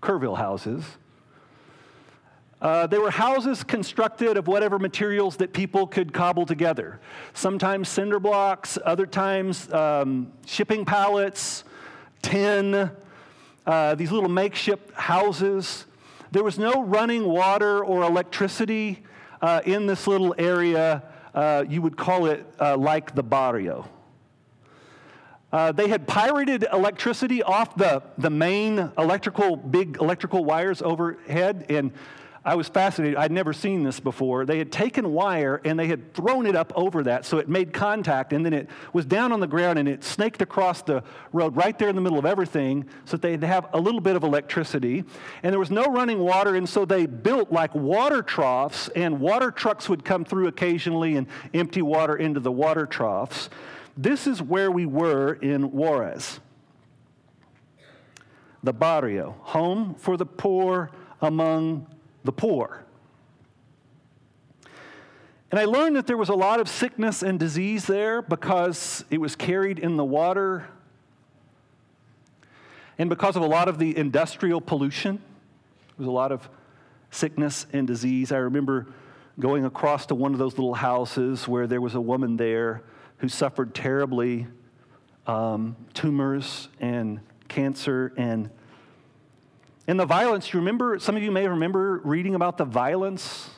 Kerrville 0.01 0.38
houses. 0.38 0.86
Uh, 2.62 2.88
they 2.88 2.98
were 2.98 3.12
houses 3.12 3.62
constructed 3.62 4.38
of 4.38 4.48
whatever 4.48 4.80
materials 4.80 5.36
that 5.38 5.51
people 5.51 5.86
could 5.86 6.13
cobble 6.13 6.46
together. 6.46 7.00
Sometimes 7.34 7.89
cinder 7.89 8.20
blocks, 8.20 8.80
other 8.86 9.06
times 9.06 9.72
um, 9.74 10.32
shipping 10.46 10.86
pallets, 10.86 11.66
tin, 12.22 12.92
uh, 13.66 13.96
these 13.96 14.12
little 14.12 14.30
makeshift 14.30 14.92
houses. 14.94 15.86
There 16.32 16.44
was 16.44 16.58
no 16.58 16.84
running 16.84 17.26
water 17.26 17.84
or 17.84 18.04
electricity 18.04 19.04
uh, 19.42 19.62
in 19.66 19.88
this 19.88 20.08
little 20.08 20.36
area. 20.38 21.04
Uh, 21.34 21.64
you 21.68 21.82
would 21.82 21.98
call 21.98 22.26
it 22.26 22.46
uh, 22.60 22.78
like 22.78 23.16
the 23.16 23.24
barrio. 23.24 23.88
Uh, 25.52 25.72
they 25.72 25.88
had 25.88 26.08
pirated 26.08 26.66
electricity 26.74 27.42
off 27.42 27.76
the, 27.76 28.04
the 28.18 28.30
main 28.30 28.92
electrical, 28.98 29.56
big 29.56 29.98
electrical 30.02 30.44
wires 30.44 30.82
overhead, 30.82 31.66
and 31.70 31.92
I 32.48 32.56
was 32.56 32.70
fascinated. 32.70 33.18
I'd 33.18 33.34
never 33.34 33.51
seen 33.51 33.84
this 33.84 34.00
before. 34.00 34.46
They 34.46 34.58
had 34.58 34.72
taken 34.72 35.12
wire 35.12 35.60
and 35.66 35.77
they 35.77 35.88
had 35.88 36.13
thrown 36.13 36.46
it 36.46 36.56
up 36.56 36.72
over 36.77 37.04
that 37.04 37.25
so 37.25 37.39
it 37.39 37.50
made 37.50 37.74
contact 37.74 38.32
and 38.32 38.46
then 38.46 38.54
it 38.54 38.70
was 38.94 39.06
down 39.06 39.34
on 39.34 39.42
the 39.42 39.48
ground 39.48 39.77
and 39.77 39.86
it 39.86 40.01
snaked 40.01 40.42
across 40.42 40.82
the 40.82 41.04
road 41.34 41.58
right 41.58 41.77
there 41.77 41.89
in 41.89 41.96
the 41.96 42.01
middle 42.01 42.18
of 42.18 42.25
everything 42.25 42.86
so 43.04 43.18
that 43.18 43.22
they'd 43.22 43.44
have 43.44 43.68
a 43.74 43.82
little 43.82 44.00
bit 44.00 44.16
of 44.16 44.24
electricity. 44.24 45.04
And 45.44 45.51
there 45.51 45.60
was 45.60 45.72
no 45.72 45.88
running 45.88 46.20
water, 46.20 46.56
and 46.56 46.70
so 46.70 46.86
they 46.86 47.06
built 47.06 47.51
like 47.51 47.75
water 47.75 48.22
troughs, 48.22 48.88
and 48.96 49.20
water 49.20 49.51
trucks 49.51 49.89
would 49.89 50.06
come 50.06 50.24
through 50.24 50.48
occasionally 50.48 51.18
and 51.18 51.27
empty 51.54 51.82
water 51.82 52.16
into 52.16 52.39
the 52.39 52.51
water 52.51 52.86
troughs. 52.86 53.50
This 53.98 54.25
is 54.25 54.42
where 54.42 54.72
we 54.72 54.86
were 54.86 55.34
in 55.34 55.74
Juarez. 55.74 56.39
The 58.63 58.72
barrio, 58.72 59.36
home 59.42 59.96
for 59.96 60.16
the 60.16 60.25
poor 60.25 60.92
among 61.20 61.88
the 62.27 62.31
poor. 62.31 62.84
And 65.50 65.60
I 65.60 65.65
learned 65.65 65.96
that 65.96 66.07
there 66.07 66.17
was 66.17 66.29
a 66.29 66.36
lot 66.36 66.60
of 66.60 66.67
sickness 66.67 67.24
and 67.24 67.39
disease 67.39 67.88
there 67.88 68.22
because 68.22 69.05
it 69.10 69.19
was 69.19 69.36
carried 69.36 69.79
in 69.79 69.96
the 69.96 70.03
water 70.03 70.67
and 73.00 73.10
because 73.10 73.38
of 73.38 73.43
a 73.43 73.48
lot 73.48 73.69
of 73.69 73.79
the 73.79 73.98
industrial 73.98 74.60
pollution. 74.60 75.15
There 75.17 76.00
was 76.00 76.07
a 76.07 76.12
lot 76.12 76.34
of 76.34 76.50
sickness 77.12 77.65
and 77.72 77.88
disease. 77.88 78.34
I 78.34 78.38
remember 78.38 78.88
going 79.39 79.63
across 79.63 80.07
to 80.07 80.15
one 80.15 80.34
of 80.34 80.39
those 80.39 80.57
little 80.57 80.74
houses 80.74 81.48
where 81.48 81.65
there 81.65 81.79
was 81.79 81.96
a 81.96 82.01
woman 82.01 82.36
there 82.36 82.84
who 83.19 83.29
suffered 83.29 83.74
terribly 83.74 84.48
um, 85.27 85.77
tumors 85.93 86.67
and 86.81 87.22
cancer 87.48 88.12
and 88.17 88.50
and 89.88 89.98
the 89.98 90.06
violence, 90.06 90.51
you 90.53 90.60
remember, 90.60 91.00
some 91.00 91.15
of 91.15 91.24
you 91.24 91.32
may 91.32 91.48
remember 91.48 92.01
reading 92.03 92.36
about 92.36 92.58
the 92.58 92.65
violence 92.65 93.50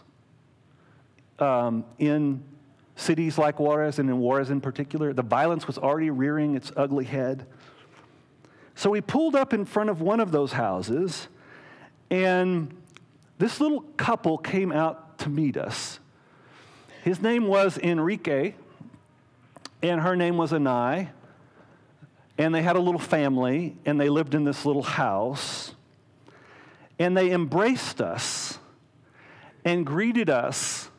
um, 1.39 1.86
in 1.98 2.43
cities 2.95 3.38
like 3.38 3.59
Juarez 3.59 3.98
and 3.98 4.09
in 4.09 4.19
Juarez 4.19 4.51
in 4.51 4.62
particular. 4.62 5.12
The 5.12 5.24
violence 5.24 5.65
was 5.65 5.79
already 5.79 6.12
rearing 6.12 6.55
its 6.55 6.71
ugly 6.77 7.05
head. 7.05 7.48
So 8.75 8.91
we 8.91 9.01
pulled 9.01 9.36
up 9.36 9.53
in 9.53 9.65
front 9.65 9.89
of 9.89 10.01
one 10.01 10.19
of 10.19 10.31
those 10.31 10.53
houses, 10.53 11.27
and 12.12 12.75
this 13.39 13.59
little 13.59 13.81
couple 13.98 14.38
came 14.38 14.71
out 14.71 15.17
to 15.19 15.29
meet 15.29 15.57
us. 15.57 16.00
His 17.03 17.21
name 17.21 17.48
was 17.48 17.77
Enrique, 17.77 18.53
and 19.81 20.01
her 20.01 20.15
name 20.15 20.38
was 20.38 20.51
Anai. 20.51 21.09
And 22.38 22.55
they 22.55 22.62
had 22.62 22.75
a 22.75 22.79
little 22.79 23.00
family, 23.00 23.75
and 23.86 24.00
they 24.00 24.09
lived 24.09 24.36
in 24.36 24.43
this 24.43 24.65
little 24.65 24.83
house 24.83 25.68
and 27.00 27.15
they 27.15 27.32
embraced 27.32 28.01
us 28.01 28.60
and 29.63 29.86
greeted 29.86 30.29
us. 30.29 30.89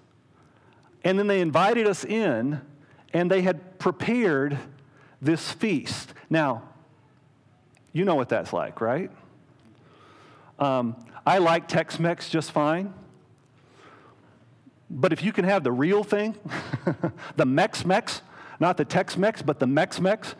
And 1.04 1.18
then 1.18 1.26
they 1.26 1.40
invited 1.40 1.86
us 1.86 2.04
in, 2.04 2.60
and 3.12 3.30
they 3.30 3.42
had 3.42 3.78
prepared 3.78 4.58
this 5.20 5.52
feast. 5.52 6.12
Now, 6.28 6.62
you 7.92 8.04
know 8.04 8.14
what 8.14 8.28
that's 8.28 8.52
like, 8.52 8.80
right? 8.80 9.10
Um, 10.58 10.96
I 11.26 11.38
like 11.38 11.68
Tex 11.68 11.98
Mex 11.98 12.28
just 12.28 12.52
fine. 12.52 12.94
But 14.90 15.12
if 15.12 15.22
you 15.22 15.32
can 15.32 15.44
have 15.44 15.62
the 15.62 15.72
real 15.72 16.02
thing, 16.02 16.36
the 17.36 17.46
Mex 17.46 17.84
Mex, 17.84 18.22
not 18.58 18.76
the 18.76 18.84
Tex 18.84 19.16
Mex, 19.16 19.40
but 19.40 19.58
the 19.58 19.66
Mex 19.66 20.00
Mex, 20.00 20.34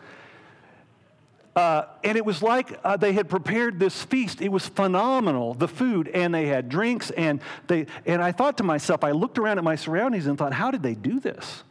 uh, 1.55 1.83
and 2.03 2.17
it 2.17 2.23
was 2.23 2.41
like 2.41 2.79
uh, 2.83 2.95
they 2.95 3.11
had 3.11 3.27
prepared 3.27 3.77
this 3.77 4.03
feast. 4.03 4.41
It 4.41 4.49
was 4.49 4.67
phenomenal, 4.67 5.53
the 5.53 5.67
food, 5.67 6.07
and 6.07 6.33
they 6.33 6.47
had 6.47 6.69
drinks. 6.69 7.11
And, 7.11 7.41
they, 7.67 7.87
and 8.05 8.21
I 8.21 8.31
thought 8.31 8.57
to 8.57 8.63
myself, 8.63 9.03
I 9.03 9.11
looked 9.11 9.37
around 9.37 9.57
at 9.57 9.63
my 9.63 9.75
surroundings 9.75 10.27
and 10.27 10.37
thought, 10.37 10.53
how 10.53 10.71
did 10.71 10.81
they 10.81 10.95
do 10.95 11.19
this? 11.19 11.63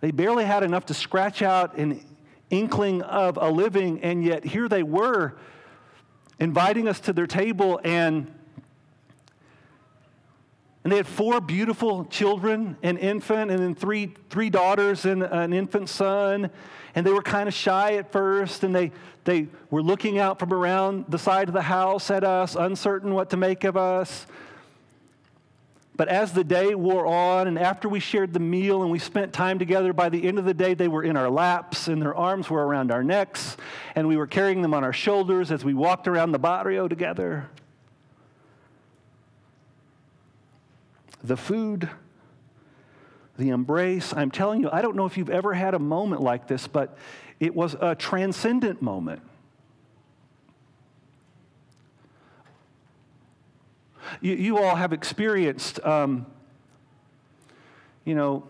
They 0.00 0.10
barely 0.10 0.44
had 0.44 0.62
enough 0.62 0.86
to 0.86 0.94
scratch 0.94 1.42
out 1.42 1.76
an 1.76 2.04
inkling 2.48 3.02
of 3.02 3.36
a 3.36 3.50
living, 3.50 4.02
and 4.02 4.24
yet 4.24 4.44
here 4.44 4.68
they 4.68 4.82
were 4.82 5.34
inviting 6.40 6.88
us 6.88 7.00
to 7.00 7.12
their 7.12 7.26
table 7.26 7.80
and 7.84 8.32
and 10.84 10.92
they 10.92 10.96
had 10.96 11.06
four 11.06 11.40
beautiful 11.40 12.04
children, 12.06 12.76
an 12.82 12.98
infant, 12.98 13.50
and 13.52 13.60
then 13.60 13.74
three, 13.74 14.14
three 14.30 14.50
daughters 14.50 15.04
and 15.04 15.22
an 15.22 15.52
infant 15.52 15.88
son. 15.88 16.50
And 16.94 17.06
they 17.06 17.12
were 17.12 17.22
kind 17.22 17.48
of 17.48 17.54
shy 17.54 17.94
at 17.94 18.10
first, 18.10 18.64
and 18.64 18.74
they, 18.74 18.90
they 19.24 19.46
were 19.70 19.82
looking 19.82 20.18
out 20.18 20.40
from 20.40 20.52
around 20.52 21.04
the 21.08 21.18
side 21.18 21.48
of 21.48 21.54
the 21.54 21.62
house 21.62 22.10
at 22.10 22.24
us, 22.24 22.56
uncertain 22.56 23.14
what 23.14 23.30
to 23.30 23.36
make 23.36 23.62
of 23.62 23.76
us. 23.76 24.26
But 25.94 26.08
as 26.08 26.32
the 26.32 26.42
day 26.42 26.74
wore 26.74 27.06
on, 27.06 27.46
and 27.46 27.58
after 27.58 27.88
we 27.88 28.00
shared 28.00 28.32
the 28.32 28.40
meal 28.40 28.82
and 28.82 28.90
we 28.90 28.98
spent 28.98 29.32
time 29.32 29.60
together, 29.60 29.92
by 29.92 30.08
the 30.08 30.26
end 30.26 30.38
of 30.38 30.44
the 30.44 30.54
day, 30.54 30.74
they 30.74 30.88
were 30.88 31.04
in 31.04 31.16
our 31.16 31.30
laps 31.30 31.86
and 31.86 32.02
their 32.02 32.14
arms 32.14 32.50
were 32.50 32.66
around 32.66 32.90
our 32.90 33.04
necks, 33.04 33.56
and 33.94 34.08
we 34.08 34.16
were 34.16 34.26
carrying 34.26 34.62
them 34.62 34.74
on 34.74 34.82
our 34.82 34.92
shoulders 34.92 35.52
as 35.52 35.64
we 35.64 35.74
walked 35.74 36.08
around 36.08 36.32
the 36.32 36.38
barrio 36.40 36.88
together. 36.88 37.48
The 41.24 41.36
food, 41.36 41.88
the 43.38 43.50
embrace, 43.50 44.12
I'm 44.14 44.30
telling 44.30 44.60
you, 44.60 44.68
I 44.72 44.82
don't 44.82 44.96
know 44.96 45.06
if 45.06 45.16
you've 45.16 45.30
ever 45.30 45.54
had 45.54 45.74
a 45.74 45.78
moment 45.78 46.20
like 46.20 46.48
this, 46.48 46.66
but 46.66 46.96
it 47.38 47.54
was 47.54 47.76
a 47.80 47.94
transcendent 47.94 48.82
moment. 48.82 49.22
You, 54.20 54.34
you 54.34 54.58
all 54.58 54.76
have 54.76 54.92
experienced, 54.92 55.80
um, 55.84 56.26
you 58.04 58.14
know, 58.14 58.44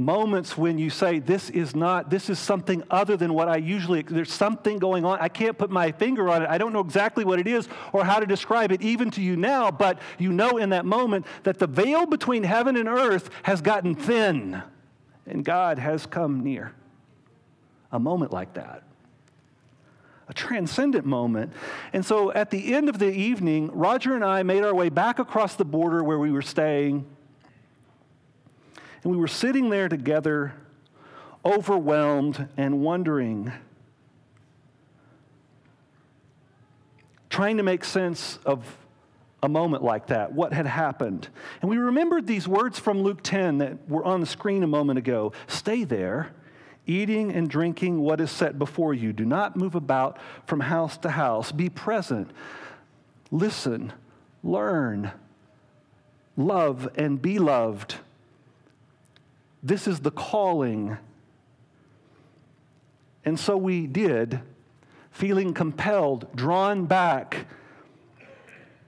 moments 0.00 0.56
when 0.56 0.78
you 0.78 0.90
say, 0.90 1.18
This 1.18 1.50
is 1.50 1.76
not, 1.76 2.10
this 2.10 2.28
is 2.28 2.38
something 2.38 2.82
other 2.90 3.16
than 3.16 3.34
what 3.34 3.48
I 3.48 3.58
usually, 3.58 4.02
there's 4.02 4.32
something 4.32 4.78
going 4.78 5.04
on. 5.04 5.18
I 5.20 5.28
can't 5.28 5.56
put 5.56 5.70
my 5.70 5.92
finger 5.92 6.28
on 6.28 6.42
it. 6.42 6.48
I 6.48 6.58
don't 6.58 6.72
know 6.72 6.80
exactly 6.80 7.24
what 7.24 7.38
it 7.38 7.46
is 7.46 7.68
or 7.92 8.04
how 8.04 8.18
to 8.18 8.26
describe 8.26 8.72
it, 8.72 8.82
even 8.82 9.10
to 9.12 9.20
you 9.20 9.36
now, 9.36 9.70
but 9.70 9.98
you 10.18 10.32
know 10.32 10.56
in 10.56 10.70
that 10.70 10.84
moment 10.84 11.26
that 11.44 11.58
the 11.58 11.66
veil 11.66 12.06
between 12.06 12.42
heaven 12.42 12.76
and 12.76 12.88
earth 12.88 13.30
has 13.42 13.60
gotten 13.60 13.94
thin 13.94 14.62
and 15.26 15.44
God 15.44 15.78
has 15.78 16.06
come 16.06 16.42
near. 16.42 16.74
A 17.92 17.98
moment 17.98 18.32
like 18.32 18.54
that 18.54 18.84
a 20.30 20.32
transcendent 20.32 21.04
moment. 21.04 21.52
And 21.92 22.06
so 22.06 22.32
at 22.32 22.50
the 22.50 22.72
end 22.72 22.88
of 22.88 23.00
the 23.00 23.10
evening, 23.10 23.68
Roger 23.72 24.14
and 24.14 24.24
I 24.24 24.44
made 24.44 24.62
our 24.62 24.72
way 24.72 24.88
back 24.88 25.18
across 25.18 25.56
the 25.56 25.64
border 25.64 26.04
where 26.04 26.20
we 26.20 26.30
were 26.30 26.40
staying. 26.40 27.04
And 29.02 29.12
we 29.12 29.18
were 29.18 29.28
sitting 29.28 29.70
there 29.70 29.88
together, 29.88 30.54
overwhelmed 31.44 32.48
and 32.56 32.80
wondering, 32.80 33.52
trying 37.30 37.56
to 37.56 37.62
make 37.62 37.84
sense 37.84 38.38
of 38.44 38.76
a 39.42 39.48
moment 39.48 39.82
like 39.82 40.08
that, 40.08 40.32
what 40.32 40.52
had 40.52 40.66
happened. 40.66 41.28
And 41.62 41.70
we 41.70 41.78
remembered 41.78 42.26
these 42.26 42.46
words 42.46 42.78
from 42.78 43.02
Luke 43.02 43.20
10 43.22 43.58
that 43.58 43.88
were 43.88 44.04
on 44.04 44.20
the 44.20 44.26
screen 44.26 44.62
a 44.62 44.66
moment 44.66 44.98
ago 44.98 45.32
Stay 45.48 45.84
there 45.84 46.32
eating 46.86 47.32
and 47.32 47.48
drinking 47.48 48.00
what 48.00 48.20
is 48.20 48.30
set 48.30 48.58
before 48.58 48.92
you. 48.92 49.12
Do 49.12 49.24
not 49.24 49.56
move 49.56 49.74
about 49.74 50.18
from 50.46 50.60
house 50.60 50.96
to 50.98 51.10
house. 51.10 51.52
Be 51.52 51.68
present. 51.68 52.30
Listen, 53.30 53.92
learn, 54.42 55.12
love, 56.36 56.88
and 56.96 57.20
be 57.22 57.38
loved. 57.38 57.96
This 59.62 59.86
is 59.86 60.00
the 60.00 60.10
calling. 60.10 60.96
And 63.24 63.38
so 63.38 63.56
we 63.56 63.86
did, 63.86 64.40
feeling 65.10 65.52
compelled, 65.52 66.34
drawn 66.34 66.86
back, 66.86 67.46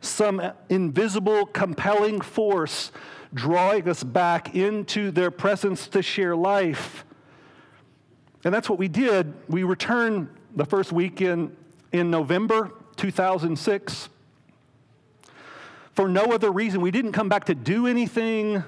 some 0.00 0.43
invisible, 0.69 1.47
compelling 1.47 2.21
force 2.21 2.91
drawing 3.35 3.89
us 3.89 4.02
back 4.02 4.54
into 4.54 5.11
their 5.11 5.30
presence 5.30 5.89
to 5.89 6.02
share 6.02 6.37
life. 6.37 7.04
And 8.45 8.52
that's 8.52 8.69
what 8.69 8.78
we 8.78 8.89
did. 8.89 9.32
We 9.49 9.63
returned 9.63 10.28
the 10.54 10.65
first 10.65 10.93
weekend 10.93 11.56
in 11.93 12.11
November 12.11 12.73
2006 12.97 14.08
for 15.95 16.08
no 16.08 16.25
other 16.25 16.50
reason. 16.50 16.80
We 16.80 16.91
didn't 16.91 17.13
come 17.13 17.28
back 17.28 17.45
to 17.45 17.54
do 17.54 17.87
anything. 17.87 18.65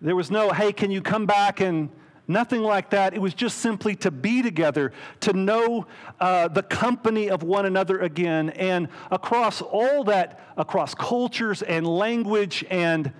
There 0.00 0.16
was 0.16 0.30
no, 0.30 0.50
hey, 0.52 0.72
can 0.72 0.90
you 0.90 1.00
come 1.00 1.26
back 1.26 1.60
and 1.60 1.90
nothing 2.28 2.62
like 2.62 2.90
that. 2.90 3.14
It 3.14 3.20
was 3.20 3.34
just 3.34 3.58
simply 3.58 3.94
to 3.96 4.10
be 4.10 4.42
together, 4.42 4.92
to 5.20 5.32
know 5.32 5.86
uh, 6.20 6.48
the 6.48 6.62
company 6.62 7.30
of 7.30 7.42
one 7.42 7.66
another 7.66 8.00
again. 8.00 8.50
And 8.50 8.88
across 9.10 9.62
all 9.62 10.04
that, 10.04 10.40
across 10.56 10.94
cultures 10.94 11.62
and 11.62 11.86
language 11.86 12.64
and 12.70 13.12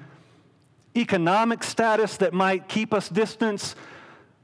economic 0.97 1.63
status 1.63 2.17
that 2.19 2.33
might 2.33 2.69
keep 2.69 2.93
us 2.95 3.09
distance, 3.09 3.75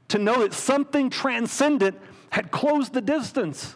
to 0.09 0.19
know 0.19 0.41
that 0.41 0.53
something 0.53 1.09
transcendent 1.09 1.99
had 2.29 2.51
closed 2.51 2.93
the 2.93 3.01
distance. 3.01 3.75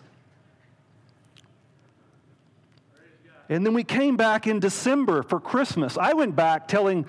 And 3.49 3.65
then 3.65 3.73
we 3.73 3.83
came 3.83 4.17
back 4.17 4.45
in 4.45 4.59
December 4.59 5.23
for 5.23 5.39
Christmas. 5.39 5.97
I 5.97 6.13
went 6.13 6.35
back 6.35 6.67
telling 6.67 7.05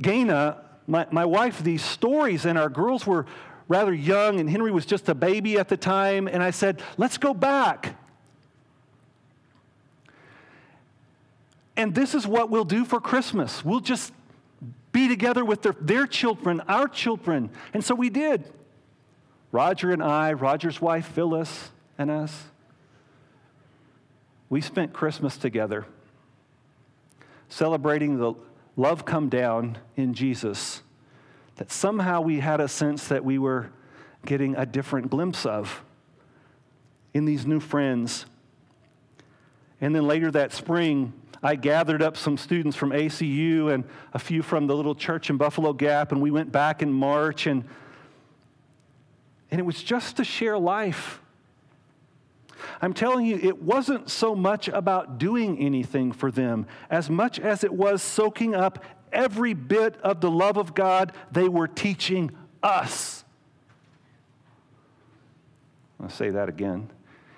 Gaina, 0.00 0.56
my, 0.86 1.06
my 1.10 1.24
wife, 1.24 1.62
these 1.62 1.82
stories, 1.82 2.44
and 2.44 2.58
our 2.58 2.68
girls 2.68 3.06
were 3.06 3.26
rather 3.68 3.92
young, 3.92 4.40
and 4.40 4.48
Henry 4.50 4.70
was 4.70 4.84
just 4.84 5.08
a 5.08 5.14
baby 5.14 5.58
at 5.58 5.68
the 5.68 5.76
time. 5.76 6.28
And 6.28 6.42
I 6.42 6.50
said, 6.50 6.82
Let's 6.96 7.18
go 7.18 7.34
back. 7.34 7.96
And 11.76 11.94
this 11.94 12.14
is 12.14 12.26
what 12.26 12.50
we'll 12.50 12.64
do 12.64 12.84
for 12.84 13.00
Christmas. 13.00 13.64
We'll 13.64 13.80
just 13.80 14.12
be 14.92 15.08
together 15.08 15.44
with 15.44 15.62
their, 15.62 15.74
their 15.80 16.06
children, 16.06 16.60
our 16.68 16.86
children. 16.86 17.50
And 17.72 17.82
so 17.82 17.94
we 17.94 18.10
did. 18.10 18.44
Roger 19.50 19.90
and 19.90 20.02
I, 20.02 20.32
Roger's 20.32 20.80
wife 20.80 21.06
Phyllis, 21.08 21.70
and 21.98 22.10
us, 22.10 22.44
we 24.48 24.60
spent 24.60 24.92
Christmas 24.92 25.36
together 25.36 25.86
celebrating 27.48 28.18
the 28.18 28.34
love 28.76 29.04
come 29.04 29.28
down 29.28 29.78
in 29.96 30.14
Jesus 30.14 30.82
that 31.56 31.70
somehow 31.70 32.20
we 32.20 32.40
had 32.40 32.60
a 32.60 32.68
sense 32.68 33.08
that 33.08 33.24
we 33.24 33.38
were 33.38 33.70
getting 34.24 34.56
a 34.56 34.64
different 34.64 35.10
glimpse 35.10 35.44
of 35.44 35.84
in 37.12 37.24
these 37.24 37.46
new 37.46 37.60
friends. 37.60 38.26
And 39.80 39.94
then 39.94 40.06
later 40.06 40.30
that 40.30 40.52
spring, 40.52 41.12
I 41.42 41.56
gathered 41.56 42.02
up 42.02 42.16
some 42.16 42.38
students 42.38 42.76
from 42.76 42.90
ACU 42.90 43.72
and 43.72 43.84
a 44.14 44.18
few 44.18 44.42
from 44.42 44.66
the 44.66 44.76
little 44.76 44.94
church 44.94 45.28
in 45.28 45.36
Buffalo 45.36 45.72
Gap, 45.72 46.12
and 46.12 46.22
we 46.22 46.30
went 46.30 46.52
back 46.52 46.82
in 46.82 46.92
March 46.92 47.46
and 47.46 47.64
and 49.50 49.60
it 49.60 49.64
was 49.64 49.82
just 49.82 50.16
to 50.16 50.24
share 50.24 50.58
life. 50.58 51.20
I'm 52.82 52.94
telling 52.94 53.24
you, 53.24 53.38
it 53.40 53.62
wasn't 53.62 54.10
so 54.10 54.34
much 54.34 54.66
about 54.66 55.16
doing 55.16 55.56
anything 55.60 56.10
for 56.10 56.32
them 56.32 56.66
as 56.90 57.08
much 57.08 57.38
as 57.38 57.62
it 57.62 57.72
was 57.72 58.02
soaking 58.02 58.56
up 58.56 58.84
every 59.12 59.54
bit 59.54 59.94
of 60.02 60.20
the 60.20 60.30
love 60.30 60.56
of 60.56 60.74
God 60.74 61.12
they 61.30 61.48
were 61.48 61.68
teaching 61.68 62.32
us. 62.60 63.22
I'll 66.02 66.08
say 66.08 66.30
that 66.30 66.48
again. 66.48 66.90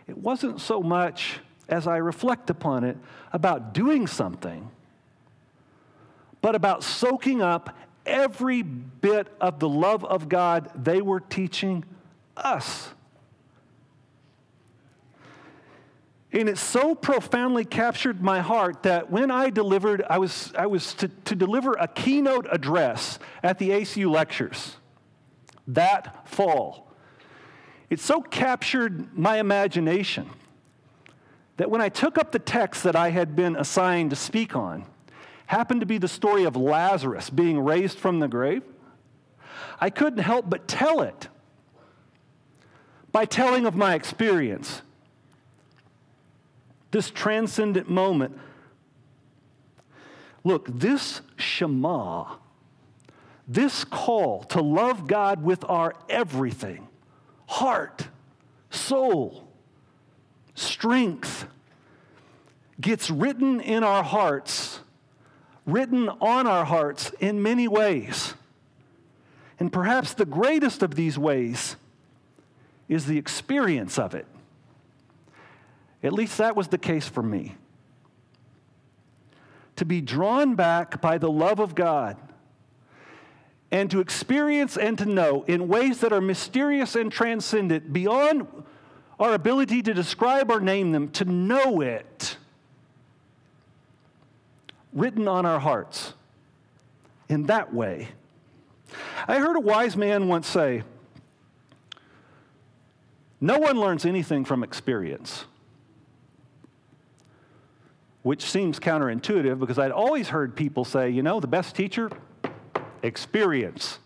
It 0.07 0.17
wasn't 0.17 0.63
so 0.63 0.83
much, 0.83 1.41
as 1.69 1.87
I 1.87 1.99
reflect 1.99 2.49
upon 2.49 2.85
it, 2.85 2.97
about 3.31 3.75
doing 3.75 4.07
something, 4.07 4.71
but 6.41 6.55
about 6.55 6.83
soaking 6.83 7.43
up 7.43 7.77
every 8.07 8.63
bit 8.63 9.29
of 9.43 9.59
the 9.59 9.69
love 9.69 10.07
of 10.07 10.31
God 10.31 10.71
they 10.75 11.03
were 11.03 11.21
teaching 11.21 11.85
us. 12.35 12.89
And 16.35 16.49
it 16.49 16.59
so 16.59 16.97
profoundly 16.97 17.65
captured 17.65 18.21
my 18.21 18.41
heart 18.41 18.83
that 18.83 19.09
when 19.09 19.31
I 19.31 19.51
delivered, 19.51 20.03
I 20.11 20.19
was, 20.19 20.53
I 20.59 20.67
was 20.67 20.93
to, 20.95 21.07
to 21.07 21.37
deliver 21.37 21.75
a 21.75 21.87
keynote 21.87 22.49
address 22.51 23.21
at 23.45 23.61
the 23.61 23.71
ACU 23.71 24.11
lectures 24.11 24.75
that 25.69 26.29
fall. 26.29 26.89
It 27.89 28.01
so 28.01 28.21
captured 28.21 29.17
my 29.17 29.39
imagination 29.39 30.29
that 31.57 31.71
when 31.71 31.81
I 31.81 31.89
took 31.89 32.19
up 32.19 32.33
the 32.33 32.41
text 32.41 32.83
that 32.83 32.97
I 32.97 33.11
had 33.11 33.37
been 33.37 33.55
assigned 33.55 34.11
to 34.11 34.17
speak 34.17 34.57
on, 34.57 34.87
happened 35.47 35.81
to 35.81 35.87
be 35.87 35.99
the 35.99 36.09
story 36.09 36.43
of 36.43 36.57
Lazarus 36.57 37.31
being 37.31 37.61
raised 37.61 37.97
from 37.97 38.19
the 38.19 38.27
grave, 38.27 38.65
I 39.81 39.89
couldn't 39.89 40.19
help 40.19 40.51
but 40.51 40.67
tell 40.67 41.01
it 41.01 41.29
by 43.13 43.25
telling 43.25 43.67
of 43.67 43.77
my 43.77 43.95
experience. 43.95 44.83
This 46.95 47.11
transcendent 47.11 47.91
moment. 47.91 48.39
Look, 50.45 50.69
this 50.79 51.23
Shema, 51.35 52.37
this 53.49 53.83
call 53.83 54.45
to 54.45 54.63
love 54.63 55.09
God 55.09 55.43
with 55.43 55.65
our 55.65 55.97
everything, 56.09 56.87
heart, 57.49 58.07
soul, 58.71 59.49
strength 60.55 61.49
gets 62.81 63.11
written 63.11 63.59
in 63.59 63.83
our 63.83 64.05
hearts, 64.05 64.79
written 65.67 66.09
on 66.09 66.47
our 66.47 66.65
hearts 66.65 67.11
in 67.19 67.43
many 67.43 67.67
ways. 67.67 68.35
And 69.59 69.73
perhaps 69.73 70.15
the 70.15 70.27
greatest 70.27 70.85
of 70.85 70.95
these 70.95 71.19
ways 71.19 71.75
is 72.89 73.07
the 73.07 73.19
experience 73.19 73.99
of 73.99 74.15
it. 74.15 74.27
At 76.05 76.13
least 76.13 76.39
that 76.39 76.55
was 76.55 76.69
the 76.69 76.79
case 76.79 77.09
for 77.09 77.23
me. 77.23 77.57
To 79.77 79.85
be 79.85 80.01
drawn 80.01 80.55
back 80.55 81.01
by 81.01 81.19
the 81.19 81.31
love 81.31 81.59
of 81.59 81.75
God 81.75 82.17
and 83.73 83.91
to 83.91 83.99
experience 83.99 84.77
and 84.77 84.97
to 84.99 85.07
know 85.07 85.45
in 85.49 85.67
ways 85.67 86.01
that 86.01 86.13
are 86.13 86.21
mysterious 86.21 86.95
and 86.95 87.11
transcendent 87.11 87.93
beyond 87.93 88.47
our 89.19 89.33
ability 89.33 89.83
to 89.83 89.95
describe 89.95 90.51
or 90.51 90.61
name 90.61 90.93
them, 90.93 91.09
to 91.09 91.25
know 91.25 91.81
it 91.81 92.37
written 94.93 95.27
on 95.27 95.47
our 95.47 95.59
hearts 95.59 96.13
in 97.29 97.45
that 97.45 97.73
way. 97.73 98.09
I 99.27 99.39
heard 99.39 99.57
a 99.57 99.61
wise 99.61 99.97
man 99.97 100.29
once 100.29 100.47
say, 100.47 100.83
No 103.41 103.59
one 103.59 103.81
learns 103.81 104.05
anything 104.05 104.45
from 104.45 104.63
experience, 104.63 105.47
which 108.25 108.43
seems 108.43 108.81
counterintuitive 108.81 109.61
because 109.61 109.79
I'd 109.79 109.91
always 109.93 110.31
heard 110.31 110.57
people 110.57 110.87
say, 110.87 111.11
You 111.11 111.23
know, 111.23 111.41
the 111.41 111.47
best 111.47 111.77
teacher, 111.77 112.11
experience. 113.03 113.99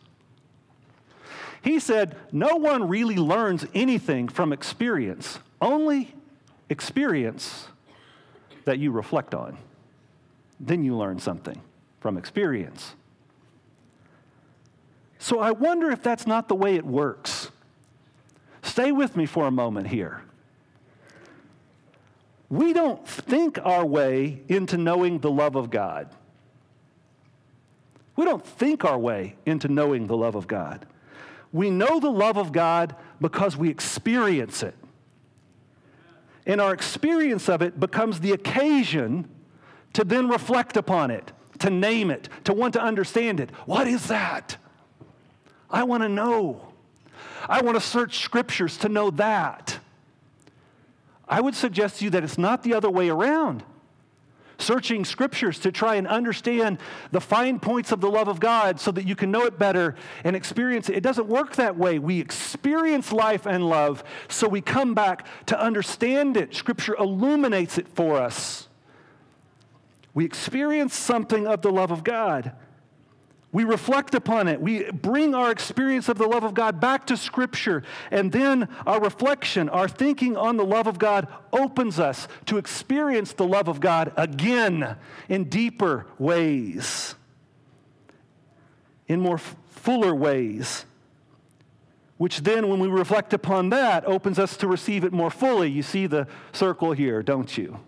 He 1.62 1.78
said, 1.78 2.16
No 2.32 2.56
one 2.56 2.88
really 2.88 3.14
learns 3.14 3.64
anything 3.74 4.26
from 4.26 4.52
experience, 4.52 5.38
only 5.62 6.14
experience 6.68 7.68
that 8.64 8.80
you 8.80 8.90
reflect 8.90 9.36
on. 9.36 9.56
Then 10.58 10.82
you 10.82 10.96
learn 10.96 11.20
something 11.20 11.62
from 12.00 12.18
experience. 12.18 12.96
So 15.20 15.38
I 15.38 15.52
wonder 15.52 15.92
if 15.92 16.02
that's 16.02 16.26
not 16.26 16.48
the 16.48 16.56
way 16.56 16.74
it 16.74 16.84
works. 16.84 17.52
Stay 18.62 18.90
with 18.90 19.16
me 19.16 19.26
for 19.26 19.46
a 19.46 19.52
moment 19.52 19.86
here. 19.86 20.22
We 22.50 22.72
don't 22.72 23.06
think 23.06 23.58
our 23.62 23.84
way 23.84 24.42
into 24.48 24.76
knowing 24.76 25.18
the 25.18 25.30
love 25.30 25.54
of 25.54 25.70
God. 25.70 26.08
We 28.16 28.24
don't 28.24 28.44
think 28.44 28.84
our 28.84 28.98
way 28.98 29.36
into 29.46 29.68
knowing 29.68 30.06
the 30.06 30.16
love 30.16 30.34
of 30.34 30.46
God. 30.46 30.86
We 31.52 31.70
know 31.70 32.00
the 32.00 32.10
love 32.10 32.36
of 32.36 32.52
God 32.52 32.96
because 33.20 33.56
we 33.56 33.68
experience 33.68 34.62
it. 34.62 34.74
And 36.46 36.60
our 36.60 36.72
experience 36.72 37.48
of 37.48 37.62
it 37.62 37.78
becomes 37.78 38.20
the 38.20 38.32
occasion 38.32 39.28
to 39.92 40.04
then 40.04 40.28
reflect 40.28 40.76
upon 40.76 41.10
it, 41.10 41.32
to 41.58 41.70
name 41.70 42.10
it, 42.10 42.28
to 42.44 42.52
want 42.54 42.72
to 42.74 42.82
understand 42.82 43.40
it. 43.40 43.50
What 43.66 43.86
is 43.86 44.08
that? 44.08 44.56
I 45.70 45.84
want 45.84 46.02
to 46.02 46.08
know. 46.08 46.72
I 47.48 47.60
want 47.60 47.76
to 47.76 47.80
search 47.80 48.18
scriptures 48.20 48.78
to 48.78 48.88
know 48.88 49.10
that. 49.12 49.78
I 51.28 51.40
would 51.40 51.54
suggest 51.54 51.98
to 51.98 52.04
you 52.04 52.10
that 52.10 52.24
it's 52.24 52.38
not 52.38 52.62
the 52.62 52.74
other 52.74 52.90
way 52.90 53.08
around. 53.08 53.62
Searching 54.60 55.04
scriptures 55.04 55.60
to 55.60 55.70
try 55.70 55.94
and 55.94 56.08
understand 56.08 56.78
the 57.12 57.20
fine 57.20 57.60
points 57.60 57.92
of 57.92 58.00
the 58.00 58.10
love 58.10 58.26
of 58.26 58.40
God 58.40 58.80
so 58.80 58.90
that 58.90 59.06
you 59.06 59.14
can 59.14 59.30
know 59.30 59.44
it 59.44 59.56
better 59.56 59.94
and 60.24 60.34
experience 60.34 60.88
it. 60.88 60.96
It 60.96 61.02
doesn't 61.02 61.28
work 61.28 61.54
that 61.56 61.76
way. 61.76 62.00
We 62.00 62.18
experience 62.18 63.12
life 63.12 63.46
and 63.46 63.68
love, 63.68 64.02
so 64.28 64.48
we 64.48 64.60
come 64.60 64.94
back 64.94 65.26
to 65.46 65.60
understand 65.60 66.36
it. 66.36 66.56
Scripture 66.56 66.96
illuminates 66.96 67.78
it 67.78 67.86
for 67.86 68.16
us. 68.16 68.68
We 70.12 70.24
experience 70.24 70.96
something 70.96 71.46
of 71.46 71.62
the 71.62 71.70
love 71.70 71.92
of 71.92 72.02
God. 72.02 72.52
We 73.50 73.64
reflect 73.64 74.14
upon 74.14 74.46
it. 74.46 74.60
We 74.60 74.90
bring 74.90 75.34
our 75.34 75.50
experience 75.50 76.10
of 76.10 76.18
the 76.18 76.26
love 76.26 76.44
of 76.44 76.52
God 76.52 76.80
back 76.80 77.06
to 77.06 77.16
Scripture. 77.16 77.82
And 78.10 78.30
then 78.30 78.68
our 78.86 79.00
reflection, 79.00 79.70
our 79.70 79.88
thinking 79.88 80.36
on 80.36 80.58
the 80.58 80.64
love 80.64 80.86
of 80.86 80.98
God 80.98 81.28
opens 81.50 81.98
us 81.98 82.28
to 82.46 82.58
experience 82.58 83.32
the 83.32 83.46
love 83.46 83.68
of 83.68 83.80
God 83.80 84.12
again 84.16 84.96
in 85.30 85.44
deeper 85.44 86.06
ways, 86.18 87.14
in 89.06 89.20
more 89.20 89.38
fuller 89.38 90.14
ways. 90.14 90.84
Which 92.18 92.42
then, 92.42 92.68
when 92.68 92.80
we 92.80 92.88
reflect 92.88 93.32
upon 93.32 93.70
that, 93.70 94.04
opens 94.04 94.38
us 94.38 94.56
to 94.58 94.66
receive 94.66 95.04
it 95.04 95.12
more 95.12 95.30
fully. 95.30 95.70
You 95.70 95.82
see 95.82 96.06
the 96.06 96.26
circle 96.52 96.92
here, 96.92 97.22
don't 97.22 97.56
you? 97.56 97.78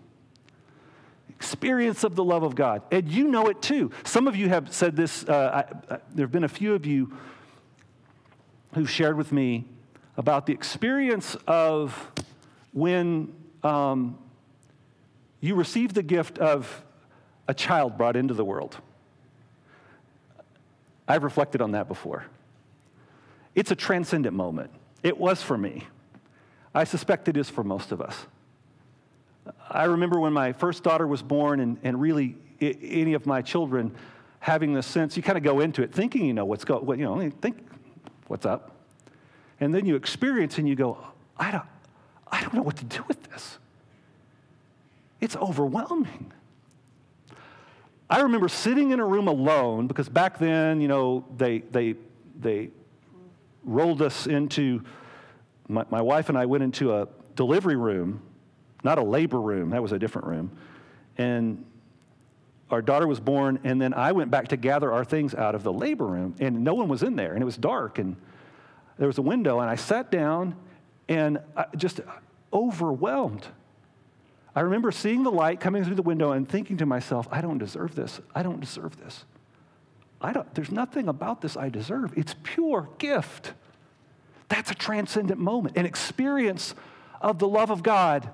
Experience 1.41 2.03
of 2.03 2.15
the 2.15 2.23
love 2.23 2.43
of 2.43 2.53
God. 2.53 2.83
And 2.91 3.09
you 3.09 3.27
know 3.27 3.47
it 3.47 3.63
too. 3.63 3.89
Some 4.03 4.27
of 4.27 4.35
you 4.35 4.47
have 4.49 4.71
said 4.71 4.95
this, 4.95 5.27
uh, 5.27 5.65
I, 5.91 5.95
I, 5.95 5.97
there 6.13 6.25
have 6.25 6.31
been 6.31 6.43
a 6.43 6.47
few 6.47 6.75
of 6.75 6.85
you 6.85 7.17
who've 8.75 8.89
shared 8.89 9.17
with 9.17 9.31
me 9.31 9.65
about 10.17 10.45
the 10.45 10.53
experience 10.53 11.35
of 11.47 12.11
when 12.73 13.33
um, 13.63 14.19
you 15.39 15.55
receive 15.55 15.95
the 15.95 16.03
gift 16.03 16.37
of 16.37 16.83
a 17.47 17.55
child 17.55 17.97
brought 17.97 18.15
into 18.15 18.35
the 18.35 18.45
world. 18.45 18.77
I've 21.07 21.23
reflected 21.23 21.59
on 21.59 21.71
that 21.71 21.87
before. 21.87 22.23
It's 23.55 23.71
a 23.71 23.75
transcendent 23.75 24.35
moment. 24.35 24.69
It 25.01 25.17
was 25.17 25.41
for 25.41 25.57
me. 25.57 25.87
I 26.75 26.83
suspect 26.83 27.27
it 27.27 27.35
is 27.35 27.49
for 27.49 27.63
most 27.63 27.91
of 27.91 27.99
us. 27.99 28.27
I 29.69 29.85
remember 29.85 30.19
when 30.19 30.33
my 30.33 30.53
first 30.53 30.83
daughter 30.83 31.07
was 31.07 31.21
born, 31.21 31.59
and, 31.59 31.77
and 31.83 31.99
really 31.99 32.35
I- 32.61 32.77
any 32.81 33.13
of 33.13 33.25
my 33.25 33.41
children 33.41 33.95
having 34.39 34.73
this 34.73 34.87
sense, 34.87 35.15
you 35.15 35.23
kind 35.23 35.37
of 35.37 35.43
go 35.43 35.59
into 35.59 35.83
it 35.83 35.93
thinking 35.93 36.25
you 36.25 36.33
know 36.33 36.45
what's 36.45 36.65
going, 36.65 36.99
you 36.99 37.05
know, 37.05 37.29
think 37.41 37.57
what's 38.27 38.45
up, 38.45 38.71
and 39.59 39.73
then 39.73 39.85
you 39.85 39.95
experience 39.95 40.57
and 40.57 40.67
you 40.67 40.75
go, 40.75 40.97
I 41.37 41.51
don't, 41.51 41.65
I 42.31 42.41
don't 42.41 42.53
know 42.53 42.61
what 42.63 42.77
to 42.77 42.85
do 42.85 43.03
with 43.07 43.21
this. 43.23 43.57
It's 45.19 45.35
overwhelming. 45.35 46.31
I 48.09 48.21
remember 48.21 48.49
sitting 48.49 48.91
in 48.91 48.99
a 48.99 49.05
room 49.05 49.27
alone 49.27 49.87
because 49.87 50.09
back 50.09 50.37
then, 50.37 50.81
you 50.81 50.87
know, 50.87 51.23
they 51.37 51.59
they 51.59 51.95
they 52.39 52.69
rolled 53.63 54.01
us 54.01 54.27
into 54.27 54.83
my, 55.67 55.85
my 55.89 56.01
wife 56.01 56.29
and 56.29 56.37
I 56.37 56.45
went 56.45 56.63
into 56.63 56.93
a 56.93 57.07
delivery 57.35 57.75
room 57.75 58.21
not 58.83 58.97
a 58.97 59.03
labor 59.03 59.39
room, 59.39 59.71
that 59.71 59.81
was 59.81 59.91
a 59.91 59.99
different 59.99 60.27
room. 60.27 60.51
And 61.17 61.65
our 62.69 62.81
daughter 62.81 63.05
was 63.05 63.19
born, 63.19 63.59
and 63.63 63.81
then 63.81 63.93
I 63.93 64.13
went 64.13 64.31
back 64.31 64.47
to 64.49 64.57
gather 64.57 64.91
our 64.91 65.03
things 65.03 65.35
out 65.35 65.55
of 65.55 65.63
the 65.63 65.73
labor 65.73 66.05
room, 66.05 66.35
and 66.39 66.63
no 66.63 66.73
one 66.73 66.87
was 66.87 67.03
in 67.03 67.15
there, 67.15 67.33
and 67.33 67.41
it 67.41 67.45
was 67.45 67.57
dark, 67.57 67.99
and 67.99 68.15
there 68.97 69.07
was 69.07 69.17
a 69.17 69.21
window, 69.21 69.59
and 69.59 69.69
I 69.69 69.75
sat 69.75 70.11
down 70.11 70.55
and 71.09 71.39
I 71.57 71.65
just 71.75 71.99
overwhelmed. 72.53 73.45
I 74.55 74.61
remember 74.61 74.91
seeing 74.91 75.23
the 75.23 75.31
light 75.31 75.59
coming 75.59 75.83
through 75.83 75.95
the 75.95 76.01
window 76.01 76.31
and 76.31 76.47
thinking 76.47 76.77
to 76.77 76.85
myself, 76.85 77.27
I 77.31 77.41
don't 77.41 77.57
deserve 77.57 77.95
this. 77.95 78.21
I 78.35 78.43
don't 78.43 78.59
deserve 78.59 78.97
this. 78.97 79.25
I 80.21 80.33
don't, 80.33 80.53
there's 80.53 80.71
nothing 80.71 81.07
about 81.07 81.41
this 81.41 81.57
I 81.57 81.69
deserve. 81.69 82.13
It's 82.15 82.35
pure 82.43 82.89
gift. 82.97 83.53
That's 84.49 84.69
a 84.71 84.75
transcendent 84.75 85.39
moment, 85.39 85.77
an 85.77 85.85
experience 85.85 86.75
of 87.21 87.39
the 87.39 87.47
love 87.47 87.71
of 87.71 87.81
God 87.83 88.29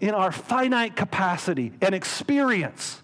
in 0.00 0.10
our 0.10 0.32
finite 0.32 0.96
capacity 0.96 1.72
and 1.80 1.94
experience 1.94 3.02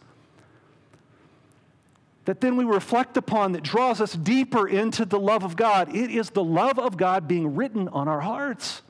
that 2.24 2.40
then 2.40 2.56
we 2.56 2.64
reflect 2.64 3.16
upon 3.16 3.52
that 3.52 3.62
draws 3.62 4.00
us 4.00 4.14
deeper 4.14 4.66
into 4.66 5.04
the 5.04 5.18
love 5.18 5.44
of 5.44 5.56
God. 5.56 5.94
It 5.94 6.10
is 6.10 6.30
the 6.30 6.44
love 6.44 6.78
of 6.78 6.96
God 6.96 7.28
being 7.28 7.54
written 7.54 7.88
on 7.88 8.08
our 8.08 8.20
hearts. 8.20 8.82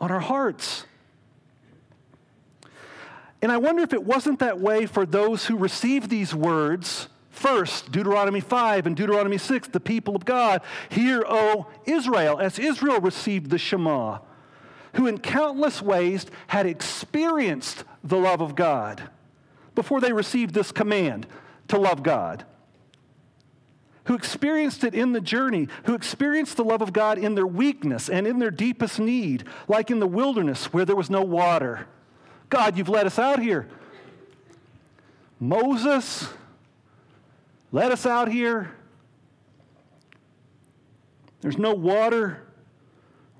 On 0.00 0.10
our 0.10 0.20
hearts. 0.20 0.84
And 3.42 3.50
I 3.50 3.56
wonder 3.56 3.82
if 3.82 3.94
it 3.94 4.04
wasn't 4.04 4.40
that 4.40 4.60
way 4.60 4.84
for 4.84 5.06
those 5.06 5.46
who 5.46 5.56
received 5.56 6.10
these 6.10 6.34
words 6.34 7.08
first, 7.30 7.90
Deuteronomy 7.90 8.40
5 8.40 8.86
and 8.86 8.94
Deuteronomy 8.94 9.38
6, 9.38 9.68
the 9.68 9.80
people 9.80 10.14
of 10.14 10.26
God. 10.26 10.60
Hear, 10.90 11.24
O 11.26 11.68
Israel, 11.86 12.38
as 12.38 12.58
Israel 12.58 13.00
received 13.00 13.48
the 13.48 13.56
Shema 13.56 14.18
who 14.94 15.06
in 15.06 15.18
countless 15.18 15.80
ways 15.80 16.26
had 16.48 16.66
experienced 16.66 17.84
the 18.02 18.18
love 18.18 18.40
of 18.40 18.54
God 18.54 19.08
before 19.74 20.00
they 20.00 20.12
received 20.12 20.54
this 20.54 20.72
command 20.72 21.26
to 21.68 21.78
love 21.78 22.02
God. 22.02 22.44
Who 24.04 24.14
experienced 24.14 24.82
it 24.82 24.94
in 24.94 25.12
the 25.12 25.20
journey, 25.20 25.68
who 25.84 25.94
experienced 25.94 26.56
the 26.56 26.64
love 26.64 26.82
of 26.82 26.92
God 26.92 27.18
in 27.18 27.34
their 27.34 27.46
weakness 27.46 28.08
and 28.08 28.26
in 28.26 28.38
their 28.38 28.50
deepest 28.50 28.98
need, 28.98 29.44
like 29.68 29.90
in 29.90 30.00
the 30.00 30.06
wilderness 30.06 30.72
where 30.72 30.84
there 30.84 30.96
was 30.96 31.10
no 31.10 31.22
water. 31.22 31.86
God, 32.48 32.76
you've 32.76 32.88
led 32.88 33.06
us 33.06 33.18
out 33.18 33.40
here. 33.40 33.68
Moses 35.38 36.28
let 37.72 37.92
us 37.92 38.04
out 38.04 38.30
here. 38.30 38.72
There's 41.40 41.58
no 41.58 41.72
water. 41.72 42.42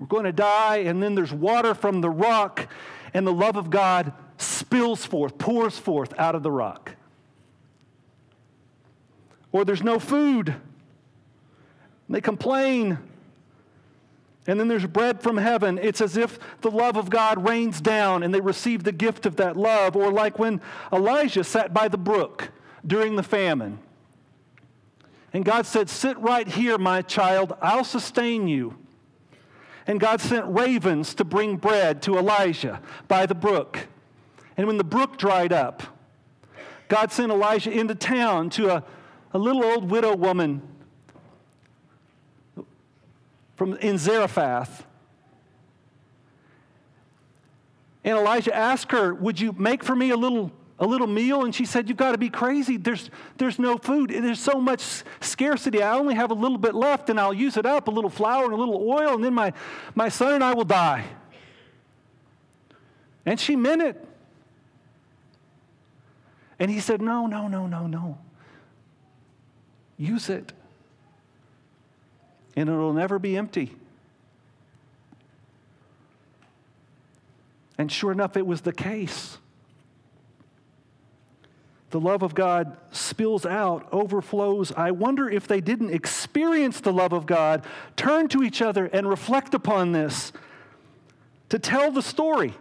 We're 0.01 0.07
going 0.07 0.23
to 0.23 0.31
die, 0.31 0.77
and 0.77 1.01
then 1.01 1.13
there's 1.13 1.31
water 1.31 1.75
from 1.75 2.01
the 2.01 2.09
rock, 2.09 2.67
and 3.13 3.25
the 3.25 3.31
love 3.31 3.55
of 3.55 3.69
God 3.69 4.13
spills 4.35 5.05
forth, 5.05 5.37
pours 5.37 5.77
forth 5.77 6.11
out 6.17 6.33
of 6.33 6.41
the 6.41 6.49
rock. 6.49 6.95
Or 9.51 9.63
there's 9.63 9.83
no 9.83 9.99
food. 9.99 10.55
They 12.09 12.19
complain. 12.19 12.97
And 14.47 14.59
then 14.59 14.67
there's 14.67 14.87
bread 14.87 15.21
from 15.21 15.37
heaven. 15.37 15.77
It's 15.77 16.01
as 16.01 16.17
if 16.17 16.39
the 16.61 16.71
love 16.71 16.97
of 16.97 17.11
God 17.11 17.47
rains 17.47 17.79
down 17.79 18.23
and 18.23 18.33
they 18.33 18.41
receive 18.41 18.83
the 18.83 18.91
gift 18.91 19.27
of 19.27 19.35
that 19.35 19.55
love. 19.55 19.95
Or 19.95 20.11
like 20.11 20.39
when 20.39 20.61
Elijah 20.91 21.43
sat 21.43 21.75
by 21.75 21.87
the 21.87 21.99
brook 21.99 22.49
during 22.87 23.17
the 23.17 23.23
famine. 23.23 23.77
And 25.31 25.45
God 25.45 25.67
said, 25.67 25.91
Sit 25.91 26.17
right 26.17 26.47
here, 26.47 26.79
my 26.79 27.03
child, 27.03 27.55
I'll 27.61 27.83
sustain 27.83 28.47
you. 28.47 28.80
And 29.91 29.99
God 29.99 30.21
sent 30.21 30.45
ravens 30.47 31.13
to 31.15 31.25
bring 31.25 31.57
bread 31.57 32.01
to 32.03 32.17
Elijah 32.17 32.81
by 33.09 33.25
the 33.25 33.35
brook. 33.35 33.89
And 34.55 34.65
when 34.65 34.77
the 34.77 34.85
brook 34.85 35.17
dried 35.17 35.51
up, 35.51 35.83
God 36.87 37.11
sent 37.11 37.29
Elijah 37.29 37.71
into 37.71 37.93
town 37.93 38.49
to 38.51 38.69
a, 38.69 38.85
a 39.33 39.37
little 39.37 39.65
old 39.65 39.91
widow 39.91 40.15
woman 40.15 40.61
from 43.57 43.73
in 43.79 43.97
Zarephath. 43.97 44.85
And 48.05 48.17
Elijah 48.17 48.55
asked 48.55 48.93
her, 48.93 49.13
Would 49.13 49.41
you 49.41 49.51
make 49.51 49.83
for 49.83 49.97
me 49.97 50.11
a 50.11 50.15
little, 50.15 50.53
a 50.81 50.85
little 50.85 51.07
meal? 51.07 51.45
And 51.45 51.55
she 51.55 51.63
said, 51.63 51.87
You've 51.87 51.97
got 51.97 52.11
to 52.11 52.17
be 52.17 52.29
crazy. 52.29 52.75
There's, 52.75 53.09
there's 53.37 53.59
no 53.59 53.77
food. 53.77 54.09
There's 54.09 54.41
so 54.41 54.59
much 54.59 55.03
scarcity. 55.21 55.81
I 55.81 55.97
only 55.97 56.15
have 56.15 56.31
a 56.31 56.33
little 56.33 56.57
bit 56.57 56.75
left, 56.75 57.09
and 57.09 57.19
I'll 57.19 57.33
use 57.33 57.55
it 57.55 57.65
up 57.65 57.87
a 57.87 57.91
little 57.91 58.09
flour 58.09 58.43
and 58.43 58.53
a 58.53 58.57
little 58.57 58.89
oil, 58.89 59.13
and 59.13 59.23
then 59.23 59.33
my, 59.33 59.53
my 59.95 60.09
son 60.09 60.33
and 60.33 60.43
I 60.43 60.53
will 60.53 60.65
die. 60.65 61.05
And 63.25 63.39
she 63.39 63.55
meant 63.55 63.83
it. 63.83 64.07
And 66.59 66.69
he 66.69 66.79
said, 66.79 67.01
No, 67.01 67.27
no, 67.27 67.47
no, 67.47 67.67
no, 67.67 67.87
no. 67.87 68.17
Use 69.97 70.29
it. 70.29 70.51
And 72.55 72.67
it'll 72.67 72.93
never 72.93 73.19
be 73.19 73.37
empty. 73.37 73.75
And 77.77 77.91
sure 77.91 78.11
enough, 78.11 78.35
it 78.35 78.45
was 78.45 78.61
the 78.61 78.73
case. 78.73 79.37
The 81.91 81.99
love 81.99 82.23
of 82.23 82.33
God 82.33 82.77
spills 82.91 83.45
out, 83.45 83.87
overflows. 83.91 84.71
I 84.71 84.91
wonder 84.91 85.29
if 85.29 85.47
they 85.47 85.59
didn't 85.59 85.93
experience 85.93 86.79
the 86.79 86.93
love 86.93 87.11
of 87.11 87.25
God, 87.25 87.65
turn 87.97 88.29
to 88.29 88.43
each 88.43 88.61
other 88.61 88.85
and 88.85 89.07
reflect 89.07 89.53
upon 89.53 89.91
this 89.91 90.31
to 91.49 91.59
tell 91.59 91.91
the 91.91 92.01
story 92.01 92.53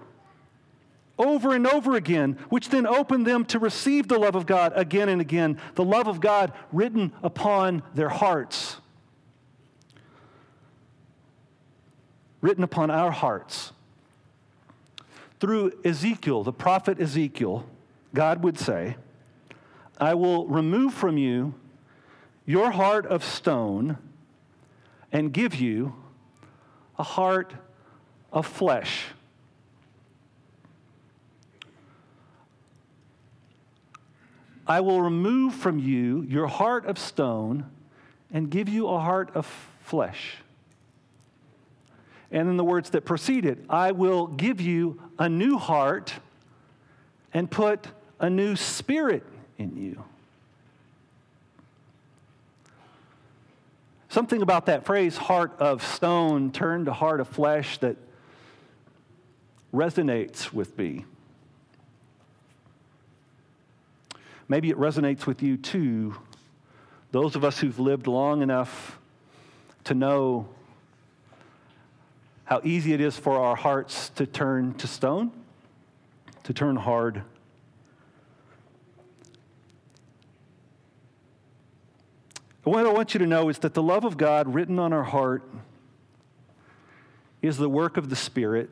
over 1.17 1.55
and 1.55 1.67
over 1.67 1.95
again, 1.95 2.39
which 2.49 2.71
then 2.71 2.87
opened 2.87 3.25
them 3.25 3.45
to 3.45 3.61
receive 3.61 4.09
the 4.09 4.19
love 4.19 4.35
of 4.35 4.47
God 4.47 4.73
again 4.75 5.09
and 5.09 5.21
again, 5.21 5.61
the 5.77 5.85
love 5.85 6.09
of 6.09 6.21
God 6.21 6.53
written 6.73 7.13
upon 7.23 7.85
their 7.95 8.09
hearts, 8.09 8.79
written 12.41 12.65
upon 12.65 12.91
our 12.91 13.13
hearts. 13.13 13.73
Through 15.39 15.73
Ezekiel, 15.85 16.43
the 16.43 16.53
prophet 16.53 17.01
Ezekiel, 17.01 17.65
God 18.13 18.43
would 18.43 18.59
say, 18.59 18.97
I 20.01 20.15
will 20.15 20.47
remove 20.47 20.95
from 20.95 21.19
you 21.19 21.55
your 22.47 22.71
heart 22.71 23.05
of 23.05 23.23
stone 23.23 23.99
and 25.13 25.31
give 25.31 25.55
you 25.55 25.95
a 26.99 27.03
heart 27.03 27.53
of 28.33 28.47
flesh. 28.47 29.05
I 34.67 34.81
will 34.81 35.03
remove 35.03 35.55
from 35.55 35.79
you 35.79 36.23
your 36.23 36.47
heart 36.47 36.87
of 36.87 36.99
stone 36.99 37.67
and 38.33 38.49
give 38.49 38.69
you 38.71 38.89
a 38.89 39.01
heart 39.01 39.31
of 39.35 39.47
flesh. 39.83 40.37
And 42.31 42.49
in 42.49 42.57
the 42.57 42.65
words 42.65 42.91
that 42.91 43.05
preceded, 43.05 43.67
I 43.69 43.93
will 43.93 44.29
give 44.29 44.61
you 44.63 45.03
a 45.19 45.29
new 45.29 45.59
heart 45.59 46.15
and 47.35 47.51
put 47.51 47.89
a 48.19 48.31
new 48.31 48.57
spirit 48.57 49.25
in 49.61 49.77
you. 49.77 50.03
Something 54.09 54.43
about 54.43 54.67
that 54.67 54.87
phrase, 54.87 55.17
heart 55.17 55.53
of 55.61 55.85
stone 55.85 56.51
turned 56.51 56.87
to 56.87 56.93
heart 56.93 57.21
of 57.21 57.29
flesh, 57.29 57.79
that 57.79 57.97
resonates 59.73 60.53
with 60.53 60.77
me. 60.77 61.05
Maybe 64.49 64.71
it 64.71 64.79
resonates 64.79 65.27
with 65.27 65.43
you 65.43 65.57
too. 65.57 66.17
Those 67.13 67.37
of 67.37 67.45
us 67.45 67.61
who've 67.61 67.79
lived 67.79 68.09
long 68.09 68.43
enough 68.43 68.99
to 69.85 69.95
know 69.95 70.49
how 72.45 72.61
easy 72.65 72.93
it 72.93 73.01
is 73.01 73.17
for 73.17 73.39
our 73.39 73.55
hearts 73.55 74.09
to 74.17 74.27
turn 74.27 74.75
to 74.75 74.89
stone, 74.89 75.31
to 76.45 76.53
turn 76.53 76.75
hard. 76.75 77.23
What 82.65 82.87
I 82.87 82.93
want 82.93 83.15
you 83.15 83.19
to 83.21 83.27
know 83.27 83.49
is 83.49 83.59
that 83.61 83.73
the 83.73 83.83
love 83.83 84.05
of 84.05 84.19
God 84.19 84.55
written 84.55 84.79
on 84.79 84.93
our 84.93 85.03
heart 85.03 85.43
is 87.41 87.57
the 87.57 87.69
work 87.69 87.97
of 87.97 88.11
the 88.11 88.17
Spirit 88.17 88.71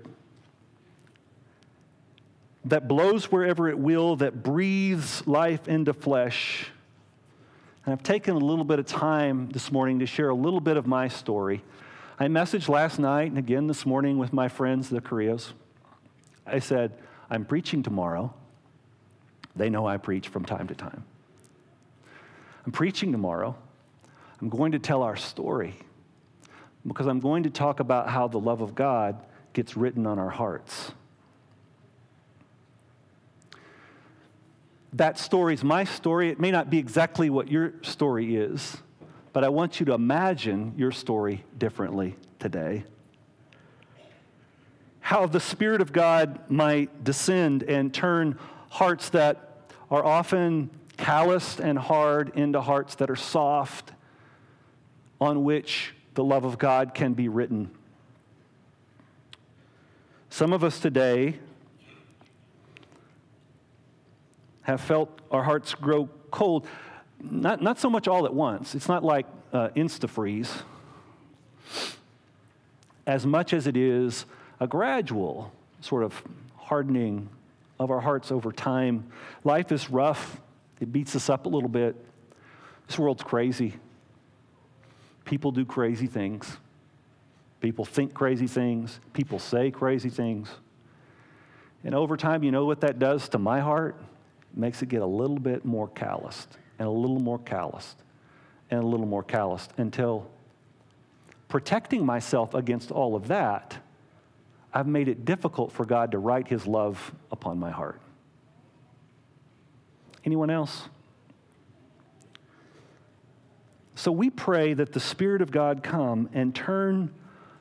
that 2.66 2.86
blows 2.86 3.32
wherever 3.32 3.68
it 3.68 3.78
will, 3.78 4.16
that 4.16 4.42
breathes 4.42 5.26
life 5.26 5.68
into 5.68 5.94
flesh. 5.94 6.70
And 7.86 7.94
I've 7.94 8.02
taken 8.02 8.34
a 8.34 8.38
little 8.38 8.64
bit 8.64 8.78
of 8.78 8.84
time 8.84 9.48
this 9.48 9.72
morning 9.72 10.00
to 10.00 10.06
share 10.06 10.28
a 10.28 10.34
little 10.34 10.60
bit 10.60 10.76
of 10.76 10.86
my 10.86 11.08
story. 11.08 11.62
I 12.18 12.26
messaged 12.26 12.68
last 12.68 12.98
night 12.98 13.30
and 13.30 13.38
again 13.38 13.68
this 13.68 13.86
morning 13.86 14.18
with 14.18 14.34
my 14.34 14.48
friends, 14.48 14.90
the 14.90 15.00
Koreas. 15.00 15.54
I 16.46 16.58
said, 16.58 16.92
I'm 17.30 17.46
preaching 17.46 17.82
tomorrow. 17.82 18.34
They 19.56 19.70
know 19.70 19.86
I 19.86 19.96
preach 19.96 20.28
from 20.28 20.44
time 20.44 20.66
to 20.68 20.74
time. 20.74 21.04
I'm 22.66 22.72
preaching 22.72 23.12
tomorrow. 23.12 23.56
I'm 24.40 24.48
going 24.48 24.72
to 24.72 24.78
tell 24.78 25.02
our 25.02 25.16
story 25.16 25.74
because 26.86 27.06
I'm 27.06 27.20
going 27.20 27.42
to 27.42 27.50
talk 27.50 27.80
about 27.80 28.08
how 28.08 28.28
the 28.28 28.38
love 28.38 28.60
of 28.60 28.74
God 28.74 29.24
gets 29.52 29.76
written 29.76 30.06
on 30.06 30.18
our 30.18 30.30
hearts. 30.30 30.92
that 34.94 35.18
story 35.18 35.54
is 35.54 35.62
my 35.62 35.84
story. 35.84 36.30
It 36.30 36.40
may 36.40 36.50
not 36.50 36.70
be 36.70 36.78
exactly 36.78 37.30
what 37.30 37.48
your 37.48 37.74
story 37.82 38.36
is, 38.36 38.78
but 39.32 39.44
I 39.44 39.48
want 39.48 39.80
you 39.80 39.86
to 39.86 39.92
imagine 39.92 40.74
your 40.76 40.92
story 40.92 41.44
differently 41.56 42.16
today. 42.38 42.84
How 45.00 45.26
the 45.26 45.40
Spirit 45.40 45.80
of 45.80 45.92
God 45.92 46.50
might 46.50 47.04
descend 47.04 47.62
and 47.62 47.92
turn 47.92 48.38
hearts 48.70 49.10
that 49.10 49.68
are 49.90 50.04
often 50.04 50.70
calloused 50.96 51.60
and 51.60 51.78
hard 51.78 52.36
into 52.36 52.60
hearts 52.60 52.96
that 52.96 53.08
are 53.08 53.16
soft, 53.16 53.92
on 55.20 55.44
which 55.44 55.94
the 56.14 56.24
love 56.24 56.44
of 56.44 56.58
God 56.58 56.94
can 56.94 57.14
be 57.14 57.28
written. 57.28 57.70
Some 60.30 60.52
of 60.52 60.62
us 60.62 60.78
today 60.78 61.38
have 64.62 64.80
felt 64.80 65.20
our 65.30 65.42
hearts 65.42 65.74
grow 65.74 66.08
cold, 66.30 66.66
not, 67.22 67.62
not 67.62 67.78
so 67.78 67.88
much 67.88 68.06
all 68.06 68.26
at 68.26 68.34
once. 68.34 68.74
It's 68.74 68.88
not 68.88 69.02
like 69.02 69.26
uh, 69.52 69.68
insta-freeze, 69.74 70.62
as 73.06 73.24
much 73.24 73.52
as 73.54 73.66
it 73.66 73.76
is 73.76 74.26
a 74.60 74.66
gradual 74.66 75.52
sort 75.80 76.02
of 76.02 76.22
hardening 76.56 77.28
of 77.80 77.90
our 77.90 78.00
hearts 78.00 78.30
over 78.30 78.52
time. 78.52 79.10
Life 79.44 79.72
is 79.72 79.88
rough, 79.88 80.40
it 80.80 80.92
beats 80.92 81.16
us 81.16 81.30
up 81.30 81.46
a 81.46 81.48
little 81.48 81.68
bit. 81.68 81.96
This 82.86 82.98
world's 82.98 83.22
crazy. 83.22 83.74
People 85.28 85.50
do 85.50 85.66
crazy 85.66 86.06
things. 86.06 86.56
People 87.60 87.84
think 87.84 88.14
crazy 88.14 88.46
things. 88.46 88.98
People 89.12 89.38
say 89.38 89.70
crazy 89.70 90.08
things. 90.08 90.48
And 91.84 91.94
over 91.94 92.16
time, 92.16 92.42
you 92.42 92.50
know 92.50 92.64
what 92.64 92.80
that 92.80 92.98
does 92.98 93.28
to 93.28 93.38
my 93.38 93.60
heart? 93.60 94.00
makes 94.54 94.80
it 94.80 94.88
get 94.88 95.02
a 95.02 95.06
little 95.06 95.38
bit 95.38 95.66
more 95.66 95.88
calloused 95.88 96.56
and 96.78 96.88
a 96.88 96.90
little 96.90 97.20
more 97.20 97.38
calloused 97.38 98.02
and 98.70 98.82
a 98.82 98.86
little 98.86 99.04
more 99.04 99.22
calloused 99.22 99.70
until 99.76 100.26
protecting 101.48 102.06
myself 102.06 102.54
against 102.54 102.90
all 102.90 103.14
of 103.14 103.28
that, 103.28 103.76
I've 104.72 104.86
made 104.86 105.08
it 105.08 105.26
difficult 105.26 105.70
for 105.72 105.84
God 105.84 106.12
to 106.12 106.18
write 106.18 106.48
his 106.48 106.66
love 106.66 107.12
upon 107.30 107.58
my 107.58 107.70
heart. 107.70 108.00
Anyone 110.24 110.48
else? 110.48 110.88
So 113.98 114.12
we 114.12 114.30
pray 114.30 114.74
that 114.74 114.92
the 114.92 115.00
Spirit 115.00 115.42
of 115.42 115.50
God 115.50 115.82
come 115.82 116.30
and 116.32 116.54
turn 116.54 117.12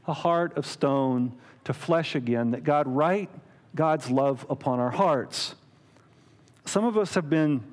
a 0.08 0.13
heart 0.13 0.56
of 0.56 0.67
stone 0.67 1.34
to 1.63 1.73
flesh 1.73 2.13
again, 2.13 2.52
that 2.52 2.63
God 2.63 2.88
write 2.88 3.32
God's 3.73 4.12
love 4.12 4.45
upon 4.47 4.80
our 4.80 4.91
hearts. 4.91 5.56
Some 6.63 6.86
of 6.86 6.95
us 6.95 7.15
have 7.15 7.28
been 7.28 7.63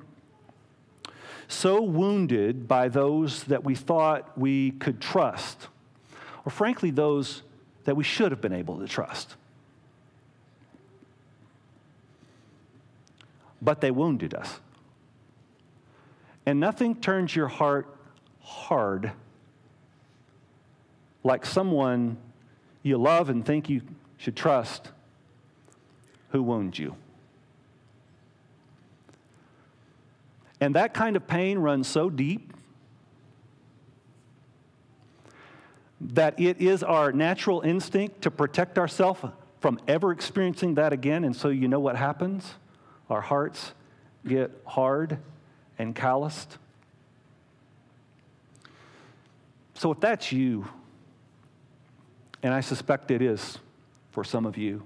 so 1.47 1.79
wounded 1.83 2.67
by 2.67 2.87
those 2.89 3.43
that 3.43 3.63
we 3.63 3.75
thought 3.75 4.35
we 4.35 4.71
could 4.71 4.99
trust, 4.99 5.67
or 6.43 6.49
frankly, 6.49 6.89
those 6.89 7.43
that 7.83 7.95
we 7.95 8.03
should 8.03 8.31
have 8.31 8.41
been 8.41 8.51
able 8.51 8.79
to 8.79 8.87
trust. 8.87 9.35
But 13.61 13.79
they 13.79 13.91
wounded 13.91 14.33
us. 14.33 14.59
And 16.47 16.59
nothing 16.59 16.95
turns 16.95 17.35
your 17.35 17.47
heart 17.47 17.94
hard 18.45 19.11
like 21.23 21.45
someone 21.45 22.17
you 22.83 22.97
love 22.97 23.29
and 23.29 23.43
think 23.43 23.67
you 23.67 23.81
should 24.17 24.35
trust 24.35 24.91
who 26.29 26.43
wounds 26.43 26.77
you. 26.77 26.95
And 30.61 30.75
that 30.75 30.93
kind 30.93 31.15
of 31.15 31.27
pain 31.27 31.57
runs 31.57 31.87
so 31.87 32.09
deep 32.09 32.53
that 35.99 36.39
it 36.39 36.61
is 36.61 36.83
our 36.83 37.11
natural 37.11 37.61
instinct 37.61 38.21
to 38.21 38.31
protect 38.31 38.77
ourselves 38.77 39.21
from 39.59 39.79
ever 39.87 40.11
experiencing 40.11 40.75
that 40.75 40.93
again. 40.93 41.23
And 41.23 41.35
so, 41.35 41.49
you 41.49 41.67
know 41.67 41.79
what 41.79 41.95
happens? 41.95 42.53
Our 43.09 43.21
hearts 43.21 43.73
get 44.27 44.51
hard 44.65 45.17
and 45.79 45.95
calloused. 45.95 46.57
So, 49.75 49.91
if 49.91 49.99
that's 49.99 50.31
you, 50.31 50.67
and 52.41 52.53
I 52.53 52.61
suspect 52.61 53.11
it 53.11 53.21
is 53.21 53.59
for 54.11 54.23
some 54.23 54.45
of 54.45 54.57
you, 54.57 54.83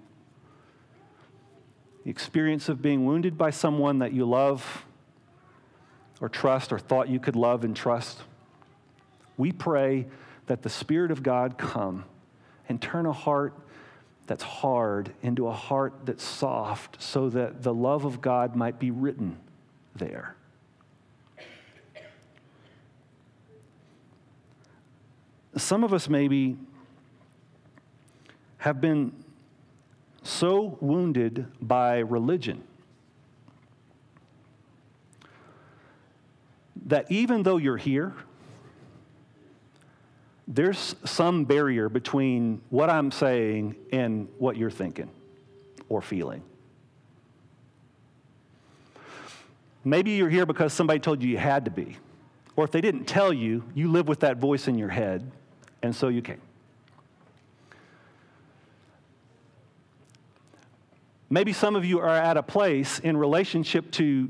the 2.03 2.09
experience 2.09 2.69
of 2.69 2.81
being 2.81 3.05
wounded 3.05 3.37
by 3.37 3.51
someone 3.51 3.99
that 3.99 4.13
you 4.13 4.25
love 4.25 4.85
or 6.21 6.27
trust 6.27 6.73
or 6.73 6.79
thought 6.79 7.07
you 7.07 7.19
could 7.19 7.35
love 7.35 7.63
and 7.63 7.75
trust, 7.75 8.23
we 9.37 9.51
pray 9.51 10.07
that 10.47 10.63
the 10.63 10.69
Spirit 10.69 11.11
of 11.11 11.21
God 11.21 11.57
come 11.57 12.03
and 12.67 12.81
turn 12.81 13.05
a 13.05 13.13
heart 13.13 13.53
that's 14.25 14.43
hard 14.43 15.11
into 15.21 15.47
a 15.47 15.53
heart 15.53 15.93
that's 16.05 16.23
soft 16.23 17.01
so 17.01 17.29
that 17.29 17.61
the 17.63 17.73
love 17.73 18.05
of 18.05 18.21
God 18.21 18.55
might 18.55 18.79
be 18.79 18.91
written 18.91 19.37
there. 19.95 20.35
Some 25.59 25.83
of 25.83 25.93
us 25.93 26.09
maybe 26.09 26.57
have 28.57 28.81
been 28.81 29.13
so 30.23 30.77
wounded 30.81 31.45
by 31.61 31.99
religion 31.99 32.63
that 36.85 37.11
even 37.11 37.43
though 37.43 37.57
you're 37.57 37.77
here, 37.77 38.13
there's 40.47 40.95
some 41.05 41.45
barrier 41.45 41.89
between 41.89 42.61
what 42.69 42.89
I'm 42.89 43.11
saying 43.11 43.75
and 43.91 44.27
what 44.39 44.57
you're 44.57 44.71
thinking 44.71 45.09
or 45.87 46.01
feeling. 46.01 46.41
Maybe 49.83 50.11
you're 50.11 50.29
here 50.29 50.45
because 50.45 50.73
somebody 50.73 50.99
told 50.99 51.21
you 51.21 51.29
you 51.29 51.37
had 51.37 51.65
to 51.65 51.71
be. 51.71 51.97
Or 52.55 52.65
if 52.65 52.71
they 52.71 52.81
didn't 52.81 53.05
tell 53.05 53.31
you, 53.31 53.63
you 53.73 53.89
live 53.89 54.07
with 54.07 54.21
that 54.21 54.37
voice 54.37 54.67
in 54.67 54.77
your 54.77 54.89
head, 54.89 55.31
and 55.81 55.95
so 55.95 56.07
you 56.07 56.21
came. 56.21 56.41
Maybe 61.29 61.53
some 61.53 61.75
of 61.75 61.85
you 61.85 61.99
are 61.99 62.09
at 62.09 62.37
a 62.37 62.43
place 62.43 62.99
in 62.99 63.15
relationship 63.15 63.91
to 63.91 64.29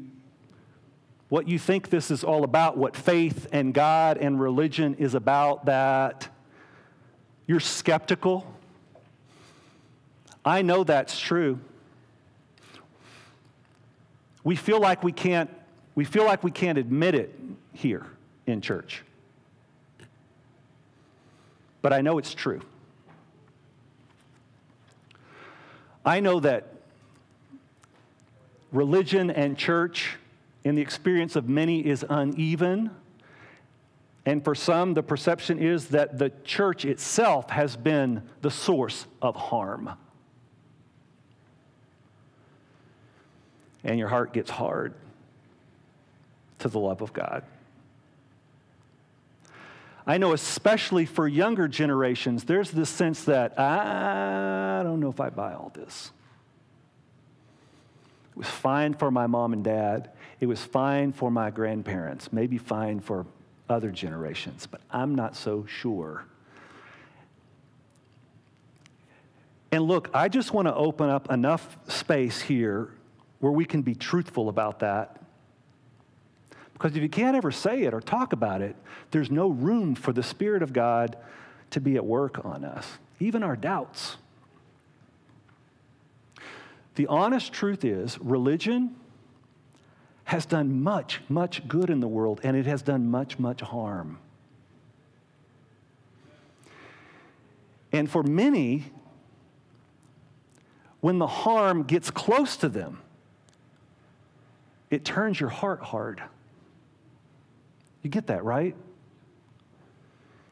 what 1.29 1.47
you 1.47 1.57
think 1.57 1.89
this 1.89 2.11
is 2.11 2.23
all 2.23 2.43
about, 2.43 2.75
what 2.75 2.95
faith 2.95 3.47
and 3.51 3.73
God 3.73 4.17
and 4.17 4.39
religion 4.39 4.95
is 4.95 5.13
about, 5.13 5.65
that 5.65 6.27
you're 7.47 7.59
skeptical. 7.59 8.45
I 10.43 10.61
know 10.61 10.83
that's 10.83 11.19
true. 11.19 11.59
We 14.43 14.55
feel 14.55 14.79
like 14.79 15.03
we 15.03 15.11
can't 15.11 15.49
we 15.95 16.05
feel 16.05 16.23
like 16.23 16.43
we 16.43 16.51
can't 16.51 16.77
admit 16.77 17.13
it 17.13 17.37
here 17.73 18.05
in 18.47 18.61
church. 18.61 19.03
But 21.81 21.93
I 21.93 22.01
know 22.01 22.17
it's 22.17 22.33
true. 22.33 22.61
I 26.05 26.19
know 26.19 26.39
that 26.39 26.73
religion 28.71 29.29
and 29.29 29.57
church 29.57 30.17
in 30.63 30.75
the 30.75 30.81
experience 30.81 31.35
of 31.35 31.47
many 31.47 31.85
is 31.85 32.05
uneven. 32.09 32.91
And 34.25 34.43
for 34.43 34.53
some, 34.53 34.93
the 34.93 35.03
perception 35.03 35.59
is 35.59 35.87
that 35.89 36.17
the 36.17 36.31
church 36.43 36.85
itself 36.85 37.49
has 37.49 37.75
been 37.75 38.23
the 38.41 38.51
source 38.51 39.05
of 39.21 39.35
harm. 39.35 39.91
And 43.83 43.97
your 43.97 44.09
heart 44.09 44.33
gets 44.33 44.51
hard 44.51 44.93
to 46.59 46.67
the 46.67 46.79
love 46.79 47.01
of 47.01 47.13
God. 47.13 47.43
I 50.09 50.17
know, 50.17 50.33
especially 50.33 51.05
for 51.05 51.27
younger 51.27 51.67
generations, 51.67 52.43
there's 52.45 52.71
this 52.71 52.89
sense 52.89 53.25
that 53.25 53.59
I 53.59 54.81
don't 54.83 54.99
know 54.99 55.11
if 55.11 55.19
I 55.19 55.29
buy 55.29 55.53
all 55.53 55.71
this. 55.71 56.09
It 58.31 58.37
was 58.37 58.47
fine 58.47 58.95
for 58.95 59.11
my 59.11 59.27
mom 59.27 59.53
and 59.53 59.63
dad. 59.63 60.09
It 60.39 60.47
was 60.47 60.65
fine 60.65 61.11
for 61.11 61.29
my 61.29 61.51
grandparents, 61.51 62.33
maybe 62.33 62.57
fine 62.57 63.01
for 63.01 63.27
other 63.69 63.91
generations, 63.91 64.65
but 64.65 64.81
I'm 64.89 65.13
not 65.13 65.35
so 65.35 65.67
sure. 65.67 66.25
And 69.71 69.83
look, 69.83 70.09
I 70.11 70.27
just 70.27 70.53
want 70.53 70.67
to 70.67 70.73
open 70.73 71.11
up 71.11 71.31
enough 71.31 71.77
space 71.87 72.41
here 72.41 72.89
where 73.41 73.51
we 73.51 73.63
can 73.63 73.83
be 73.83 73.93
truthful 73.93 74.49
about 74.49 74.79
that. 74.79 75.21
Because 76.79 76.95
if 76.95 77.03
you 77.03 77.09
can't 77.09 77.35
ever 77.35 77.51
say 77.51 77.81
it 77.81 77.93
or 77.93 77.99
talk 77.99 78.31
about 78.31 78.61
it, 78.61 78.73
there's 79.11 79.29
no 79.29 79.49
room 79.49 79.95
for 79.95 80.13
the 80.13 80.23
Spirit 80.23 80.63
of 80.63 80.71
God 80.71 81.17
to 81.71 81.81
be 81.81 81.97
at 81.97 82.05
work 82.05 82.45
on 82.45 82.63
us, 82.63 82.87
even 83.19 83.43
our 83.43 83.57
doubts. 83.57 84.15
The 86.95 87.05
honest 87.07 87.51
truth 87.51 87.83
is, 87.83 88.17
religion 88.19 88.95
has 90.23 90.45
done 90.45 90.81
much, 90.81 91.19
much 91.27 91.67
good 91.67 91.89
in 91.89 91.99
the 91.99 92.07
world, 92.07 92.39
and 92.43 92.55
it 92.55 92.65
has 92.65 92.81
done 92.81 93.11
much, 93.11 93.37
much 93.37 93.59
harm. 93.59 94.17
And 97.91 98.09
for 98.09 98.23
many, 98.23 98.85
when 101.01 101.19
the 101.19 101.27
harm 101.27 101.83
gets 101.83 102.09
close 102.09 102.55
to 102.57 102.69
them, 102.69 103.01
it 104.89 105.03
turns 105.03 105.41
your 105.41 105.49
heart 105.49 105.81
hard. 105.81 106.23
You 108.01 108.09
get 108.09 108.27
that, 108.27 108.43
right? 108.43 108.75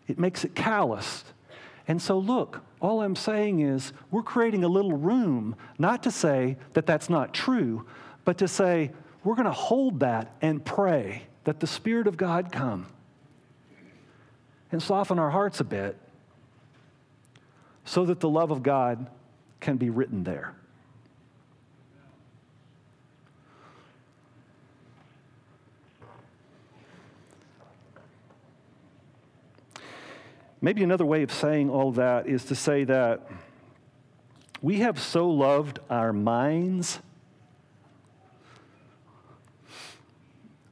It 0.08 0.20
makes 0.20 0.44
it 0.44 0.56
calloused. 0.56 1.34
And 1.88 2.02
so, 2.02 2.18
look, 2.18 2.62
all 2.82 3.02
I'm 3.02 3.16
saying 3.16 3.62
is 3.62 3.94
we're 4.12 4.24
creating 4.24 4.64
a 4.64 4.68
little 4.68 4.98
room, 4.98 5.56
not 5.80 6.04
to 6.04 6.12
say 6.12 6.58
that 6.74 6.86
that's 6.86 7.10
not 7.10 7.34
true, 7.34 7.86
but 8.26 8.38
to 8.40 8.48
say, 8.48 8.92
we're 9.24 9.36
going 9.36 9.46
to 9.46 9.52
hold 9.52 10.02
that 10.02 10.36
and 10.42 10.64
pray 10.64 11.24
that 11.46 11.60
the 11.60 11.68
Spirit 11.68 12.08
of 12.08 12.18
God 12.18 12.52
come 12.52 12.88
and 14.72 14.84
soften 14.84 15.18
our 15.18 15.30
hearts 15.30 15.60
a 15.60 15.64
bit 15.64 15.98
so 17.86 18.06
that 18.06 18.20
the 18.20 18.30
love 18.30 18.52
of 18.52 18.64
God 18.64 19.10
can 19.62 19.78
be 19.78 19.90
written 19.90 20.24
there. 20.24 20.54
Maybe 30.60 30.84
another 30.84 31.06
way 31.06 31.22
of 31.22 31.32
saying 31.32 31.70
all 31.70 31.92
that 31.94 32.28
is 32.28 32.46
to 32.46 32.56
say 32.56 32.84
that 32.86 33.30
we 34.60 34.80
have 34.80 35.00
so 35.00 35.30
loved 35.30 35.80
our 35.88 36.12
minds 36.12 37.00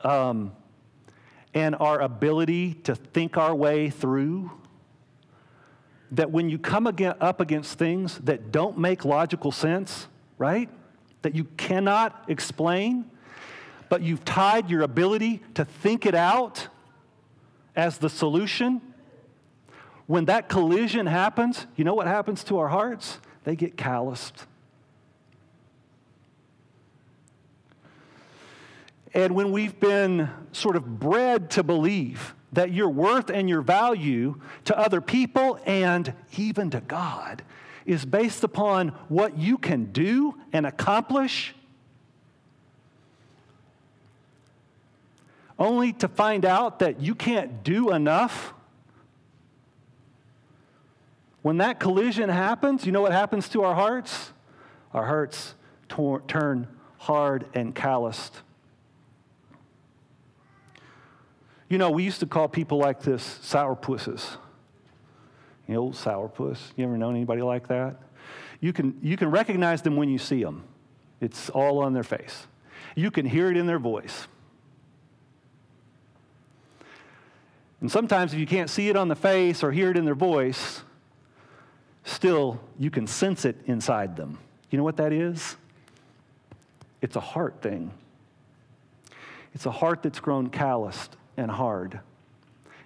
um, 0.02 0.54
and 1.54 1.76
our 1.76 2.02
ability 2.02 2.74
to 2.86 2.96
think 2.96 3.38
our 3.38 3.54
way 3.54 3.92
through. 3.92 4.52
That 6.12 6.32
when 6.32 6.50
you 6.50 6.58
come 6.58 6.88
up 6.88 7.40
against 7.40 7.78
things 7.78 8.18
that 8.20 8.52
don't 8.52 8.80
make 8.80 9.06
logical 9.06 9.52
sense, 9.52 10.08
right? 10.40 10.70
That 11.22 11.36
you 11.36 11.44
cannot 11.58 12.26
explain, 12.28 13.06
but 13.90 14.02
you've 14.02 14.26
tied 14.26 14.70
your 14.70 14.82
ability 14.82 15.44
to 15.54 15.66
think 15.66 16.08
it 16.08 16.16
out 16.16 16.70
as 17.76 18.00
the 18.00 18.10
solution, 18.10 18.82
when 20.08 20.26
that 20.26 20.50
collision 20.50 21.06
happens, 21.08 21.66
you 21.76 21.84
know 21.84 21.94
what 21.94 22.08
happens 22.08 22.44
to 22.46 22.60
our 22.60 22.68
hearts? 22.68 23.20
They 23.44 23.56
get 23.56 23.78
calloused. 23.78 24.46
And 29.14 29.34
when 29.34 29.52
we've 29.52 29.80
been 29.80 30.30
sort 30.52 30.76
of 30.76 31.00
bred 31.00 31.52
to 31.52 31.64
believe 31.64 32.36
that 32.52 32.72
your 32.72 32.90
worth 32.90 33.30
and 33.30 33.48
your 33.48 33.62
value 33.62 34.40
to 34.66 34.78
other 34.78 35.02
people 35.02 35.60
and 35.66 36.14
even 36.38 36.70
to 36.72 36.82
God 36.82 37.44
is 37.86 38.04
based 38.04 38.44
upon 38.44 38.90
what 39.10 39.38
you 39.38 39.58
can 39.58 39.86
do 39.92 40.36
and 40.52 40.66
accomplish, 40.66 41.54
only 45.58 45.94
to 45.94 46.08
find 46.08 46.44
out 46.44 46.80
that 46.80 47.00
you 47.00 47.16
can't 47.16 47.64
do 47.64 47.92
enough. 47.92 48.55
When 51.46 51.58
that 51.58 51.80
collision 51.80 52.28
happens, 52.28 52.88
you 52.88 52.92
know 52.92 53.02
what 53.02 53.12
happens 53.12 53.48
to 53.50 53.62
our 53.66 53.76
hearts? 53.76 54.34
Our 54.96 55.06
hearts 55.06 55.54
tor- 55.88 56.24
turn 56.28 56.68
hard 56.98 57.46
and 57.54 57.76
calloused. 57.76 58.42
You 61.70 61.78
know, 61.78 61.92
we 61.92 62.02
used 62.02 62.20
to 62.22 62.26
call 62.26 62.48
people 62.48 62.80
like 62.80 63.04
this 63.04 63.38
sourpusses. 63.44 64.38
You 65.68 65.76
know, 65.76 65.90
sourpuss. 65.90 66.58
You 66.78 66.86
ever 66.86 66.98
known 66.98 67.16
anybody 67.16 67.44
like 67.44 67.68
that? 67.68 67.98
You 68.60 68.74
can, 68.74 68.98
you 69.04 69.16
can 69.16 69.30
recognize 69.30 69.84
them 69.84 69.98
when 69.98 70.10
you 70.10 70.18
see 70.18 70.44
them. 70.44 70.64
It's 71.22 71.52
all 71.52 71.78
on 71.78 71.94
their 71.94 72.02
face. 72.02 72.48
You 72.96 73.12
can 73.12 73.28
hear 73.28 73.52
it 73.52 73.58
in 73.58 73.68
their 73.68 73.78
voice. 73.78 74.28
And 77.82 77.92
sometimes, 77.92 78.34
if 78.34 78.40
you 78.40 78.48
can't 78.48 78.72
see 78.72 78.90
it 78.90 78.96
on 78.96 79.10
the 79.10 79.16
face 79.16 79.62
or 79.62 79.72
hear 79.72 79.92
it 79.92 79.98
in 79.98 80.06
their 80.06 80.16
voice, 80.16 80.82
still 82.06 82.62
you 82.80 82.90
can 82.90 83.08
sense 83.08 83.44
it 83.44 83.58
inside 83.66 84.16
them. 84.16 84.40
You 84.70 84.78
know 84.78 84.84
what 84.84 84.98
that 84.98 85.12
is? 85.12 85.58
It's 87.02 87.16
a 87.16 87.22
heart 87.22 87.62
thing. 87.62 87.92
It's 89.54 89.66
a 89.66 89.72
heart 89.72 90.04
that's 90.04 90.20
grown 90.20 90.50
calloused 90.50 91.16
and 91.38 91.52
hard. 91.52 92.00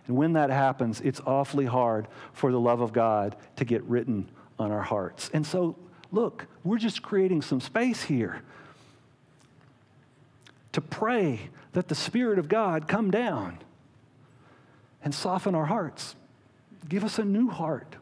And 0.07 0.17
when 0.17 0.33
that 0.33 0.49
happens, 0.49 1.01
it's 1.01 1.21
awfully 1.25 1.65
hard 1.65 2.07
for 2.33 2.51
the 2.51 2.59
love 2.59 2.81
of 2.81 2.93
God 2.93 3.35
to 3.57 3.65
get 3.65 3.83
written 3.83 4.27
on 4.57 4.71
our 4.71 4.81
hearts. 4.81 5.29
And 5.33 5.45
so, 5.45 5.75
look, 6.11 6.47
we're 6.63 6.79
just 6.79 7.01
creating 7.01 7.43
some 7.43 7.61
space 7.61 8.03
here 8.03 8.41
to 10.71 10.81
pray 10.81 11.49
that 11.73 11.87
the 11.87 11.95
Spirit 11.95 12.39
of 12.39 12.49
God 12.49 12.87
come 12.87 13.11
down 13.11 13.59
and 15.03 15.13
soften 15.13 15.55
our 15.55 15.65
hearts. 15.65 16.15
Give 16.87 17.03
us 17.03 17.19
a 17.19 17.25
new 17.25 17.49
heart. 17.49 17.95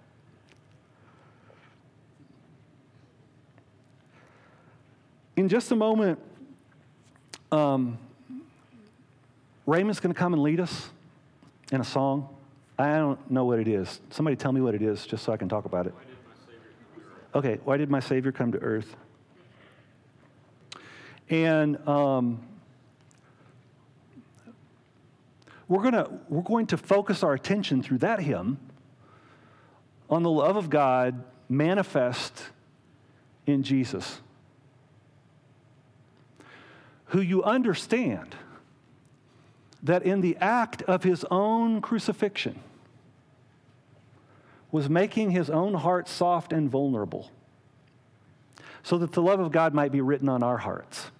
In 5.38 5.48
just 5.48 5.72
a 5.72 5.76
moment, 5.76 6.20
um, 7.52 8.00
Raymond's 9.68 10.00
going 10.00 10.14
to 10.14 10.18
come 10.18 10.34
and 10.34 10.42
lead 10.42 10.60
us 10.60 10.90
in 11.72 11.80
a 11.80 11.84
song. 11.84 12.28
I 12.80 12.98
don't 12.98 13.30
know 13.30 13.46
what 13.46 13.60
it 13.60 13.68
is. 13.68 14.02
Somebody 14.10 14.36
tell 14.36 14.52
me 14.52 14.62
what 14.62 14.74
it 14.74 14.82
is 14.82 15.06
just 15.06 15.24
so 15.24 15.32
I 15.32 15.38
can 15.38 15.48
talk 15.48 15.66
about 15.66 15.86
it. 15.86 15.94
Okay, 17.36 17.60
why 17.64 17.78
did 17.78 17.92
my 17.92 18.00
Savior 18.00 18.32
come 18.32 18.52
to 18.52 18.58
earth? 18.60 18.96
And 21.30 21.88
um, 21.88 22.42
we're, 25.68 25.84
gonna, 25.84 26.10
we're 26.30 26.42
going 26.42 26.66
to 26.68 26.78
focus 26.78 27.22
our 27.22 27.34
attention 27.34 27.84
through 27.84 28.00
that 28.00 28.20
hymn 28.20 28.58
on 30.10 30.24
the 30.24 30.32
love 30.32 30.56
of 30.56 30.70
God 30.72 31.24
manifest 31.48 32.42
in 33.46 33.62
Jesus, 33.62 34.20
who 37.08 37.22
you 37.22 37.44
understand 37.44 38.36
that 39.84 40.04
in 40.04 40.22
the 40.22 40.36
act 40.38 40.82
of 40.84 41.04
his 41.04 41.26
own 41.30 41.82
crucifixion 41.82 42.60
was 44.72 44.90
making 44.90 45.32
his 45.32 45.50
own 45.50 45.74
heart 45.74 46.08
soft 46.08 46.52
and 46.52 46.70
vulnerable 46.70 47.32
so 48.84 48.98
that 48.98 49.14
the 49.14 49.22
love 49.22 49.40
of 49.40 49.52
God 49.52 49.74
might 49.74 49.92
be 49.92 50.02
written 50.02 50.30
on 50.30 50.44
our 50.44 50.58
hearts. 50.58 51.12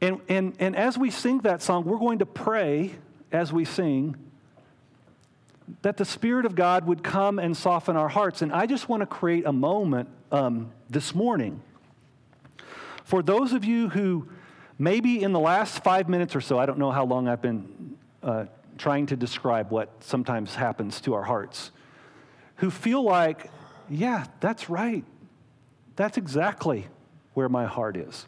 And, 0.00 0.20
and, 0.28 0.54
and 0.58 0.76
as 0.76 0.96
we 0.96 1.10
sing 1.10 1.40
that 1.40 1.60
song, 1.60 1.84
we're 1.84 1.98
going 1.98 2.20
to 2.20 2.26
pray 2.26 2.92
as 3.32 3.52
we 3.52 3.64
sing 3.64 4.16
that 5.82 5.96
the 5.96 6.04
Spirit 6.04 6.46
of 6.46 6.54
God 6.54 6.86
would 6.86 7.02
come 7.02 7.38
and 7.38 7.56
soften 7.56 7.96
our 7.96 8.08
hearts. 8.08 8.42
And 8.42 8.52
I 8.52 8.66
just 8.66 8.88
want 8.88 9.00
to 9.00 9.06
create 9.06 9.46
a 9.46 9.52
moment 9.52 10.08
um, 10.32 10.72
this 10.88 11.14
morning 11.14 11.62
for 13.08 13.22
those 13.22 13.54
of 13.54 13.64
you 13.64 13.88
who 13.88 14.28
maybe 14.78 15.22
in 15.22 15.32
the 15.32 15.40
last 15.40 15.82
five 15.82 16.10
minutes 16.10 16.36
or 16.36 16.42
so, 16.42 16.58
I 16.58 16.66
don't 16.66 16.78
know 16.78 16.90
how 16.90 17.06
long 17.06 17.26
I've 17.26 17.40
been 17.40 17.96
uh, 18.22 18.44
trying 18.76 19.06
to 19.06 19.16
describe 19.16 19.70
what 19.70 19.88
sometimes 20.04 20.54
happens 20.54 21.00
to 21.00 21.14
our 21.14 21.22
hearts, 21.22 21.70
who 22.56 22.70
feel 22.70 23.02
like, 23.02 23.50
yeah, 23.88 24.26
that's 24.40 24.68
right. 24.68 25.04
That's 25.96 26.18
exactly 26.18 26.86
where 27.32 27.48
my 27.48 27.64
heart 27.64 27.96
is. 27.96 28.26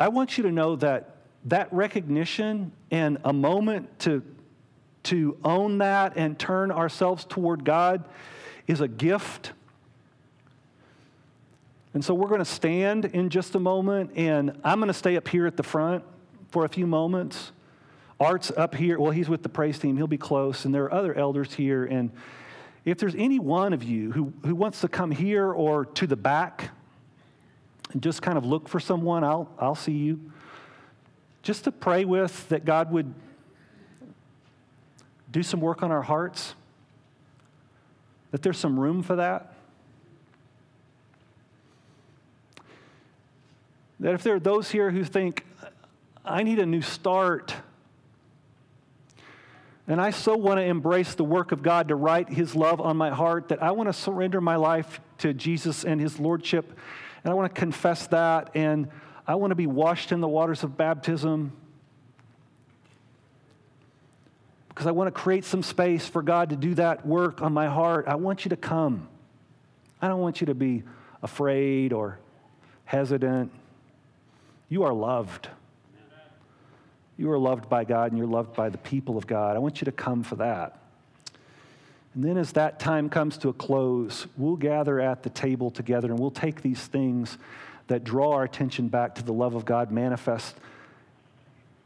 I 0.00 0.08
want 0.08 0.36
you 0.36 0.42
to 0.42 0.50
know 0.50 0.74
that 0.74 1.13
that 1.46 1.72
recognition 1.72 2.72
and 2.90 3.18
a 3.24 3.32
moment 3.32 3.98
to, 4.00 4.22
to 5.04 5.36
own 5.44 5.78
that 5.78 6.16
and 6.16 6.38
turn 6.38 6.70
ourselves 6.70 7.24
toward 7.24 7.64
God 7.64 8.04
is 8.66 8.80
a 8.80 8.88
gift 8.88 9.52
and 11.94 12.04
so 12.04 12.12
we're 12.12 12.28
going 12.28 12.40
to 12.40 12.44
stand 12.44 13.04
in 13.04 13.30
just 13.30 13.54
a 13.54 13.60
moment, 13.60 14.10
and 14.16 14.58
I'm 14.64 14.80
going 14.80 14.88
to 14.88 14.92
stay 14.92 15.16
up 15.16 15.28
here 15.28 15.46
at 15.46 15.56
the 15.56 15.62
front 15.62 16.02
for 16.50 16.64
a 16.64 16.68
few 16.68 16.88
moments. 16.88 17.52
Art's 18.18 18.50
up 18.56 18.74
here. 18.74 18.98
Well, 18.98 19.12
he's 19.12 19.28
with 19.28 19.44
the 19.44 19.48
praise 19.48 19.78
team. 19.78 19.96
He'll 19.96 20.08
be 20.08 20.18
close. 20.18 20.64
And 20.64 20.74
there 20.74 20.84
are 20.84 20.92
other 20.92 21.14
elders 21.14 21.54
here. 21.54 21.84
And 21.84 22.10
if 22.84 22.98
there's 22.98 23.14
any 23.14 23.38
one 23.38 23.72
of 23.72 23.84
you 23.84 24.10
who, 24.10 24.32
who 24.44 24.56
wants 24.56 24.80
to 24.80 24.88
come 24.88 25.12
here 25.12 25.52
or 25.52 25.84
to 25.86 26.06
the 26.08 26.16
back 26.16 26.70
and 27.92 28.02
just 28.02 28.22
kind 28.22 28.36
of 28.36 28.44
look 28.44 28.68
for 28.68 28.80
someone, 28.80 29.22
I'll, 29.22 29.48
I'll 29.60 29.76
see 29.76 29.92
you. 29.92 30.32
Just 31.44 31.64
to 31.64 31.72
pray 31.72 32.06
with 32.06 32.48
that 32.48 32.64
God 32.64 32.90
would 32.90 33.12
do 35.30 35.42
some 35.42 35.60
work 35.60 35.82
on 35.82 35.92
our 35.92 36.00
hearts, 36.00 36.54
that 38.30 38.40
there's 38.40 38.56
some 38.56 38.80
room 38.80 39.02
for 39.02 39.16
that. 39.16 39.52
That 44.00 44.14
if 44.14 44.22
there 44.22 44.36
are 44.36 44.40
those 44.40 44.70
here 44.70 44.90
who 44.90 45.04
think, 45.04 45.44
I 46.24 46.44
need 46.44 46.58
a 46.60 46.66
new 46.66 46.80
start, 46.80 47.54
and 49.86 50.00
I 50.00 50.12
so 50.12 50.36
want 50.36 50.56
to 50.58 50.64
embrace 50.64 51.14
the 51.14 51.24
work 51.24 51.52
of 51.52 51.62
God 51.62 51.88
to 51.88 51.94
write 51.94 52.30
His 52.30 52.56
love 52.56 52.80
on 52.80 52.96
my 52.96 53.10
heart 53.10 53.48
that 53.48 53.62
I 53.62 53.72
want 53.72 53.90
to 53.90 53.92
surrender 53.92 54.40
my 54.40 54.56
life 54.56 54.98
to 55.18 55.34
Jesus 55.34 55.84
and 55.84 56.00
His 56.00 56.18
Lordship, 56.18 56.72
and 57.22 57.30
I 57.30 57.34
want 57.34 57.54
to 57.54 57.60
confess 57.60 58.06
that, 58.06 58.50
and 58.54 58.88
I 59.26 59.36
want 59.36 59.52
to 59.52 59.56
be 59.56 59.66
washed 59.66 60.12
in 60.12 60.20
the 60.20 60.28
waters 60.28 60.62
of 60.62 60.76
baptism 60.76 61.52
because 64.68 64.86
I 64.86 64.90
want 64.90 65.14
to 65.14 65.20
create 65.20 65.44
some 65.44 65.62
space 65.62 66.06
for 66.06 66.20
God 66.20 66.50
to 66.50 66.56
do 66.56 66.74
that 66.74 67.06
work 67.06 67.40
on 67.40 67.52
my 67.52 67.68
heart. 67.68 68.06
I 68.08 68.16
want 68.16 68.44
you 68.44 68.50
to 68.50 68.56
come. 68.56 69.08
I 70.02 70.08
don't 70.08 70.20
want 70.20 70.40
you 70.40 70.48
to 70.48 70.54
be 70.54 70.82
afraid 71.22 71.92
or 71.92 72.18
hesitant. 72.84 73.52
You 74.68 74.82
are 74.82 74.92
loved. 74.92 75.48
You 77.16 77.30
are 77.30 77.38
loved 77.38 77.68
by 77.68 77.84
God 77.84 78.10
and 78.10 78.18
you're 78.18 78.26
loved 78.26 78.54
by 78.54 78.68
the 78.68 78.78
people 78.78 79.16
of 79.16 79.26
God. 79.26 79.56
I 79.56 79.60
want 79.60 79.80
you 79.80 79.84
to 79.84 79.92
come 79.92 80.24
for 80.24 80.36
that. 80.36 80.80
And 82.14 82.24
then, 82.24 82.36
as 82.36 82.52
that 82.52 82.78
time 82.78 83.08
comes 83.08 83.38
to 83.38 83.48
a 83.48 83.52
close, 83.52 84.26
we'll 84.36 84.56
gather 84.56 85.00
at 85.00 85.22
the 85.22 85.30
table 85.30 85.70
together 85.70 86.10
and 86.10 86.18
we'll 86.18 86.30
take 86.30 86.62
these 86.62 86.80
things 86.80 87.38
that 87.86 88.04
draw 88.04 88.32
our 88.32 88.44
attention 88.44 88.88
back 88.88 89.14
to 89.16 89.22
the 89.22 89.32
love 89.32 89.54
of 89.54 89.64
God 89.64 89.90
manifest 89.90 90.56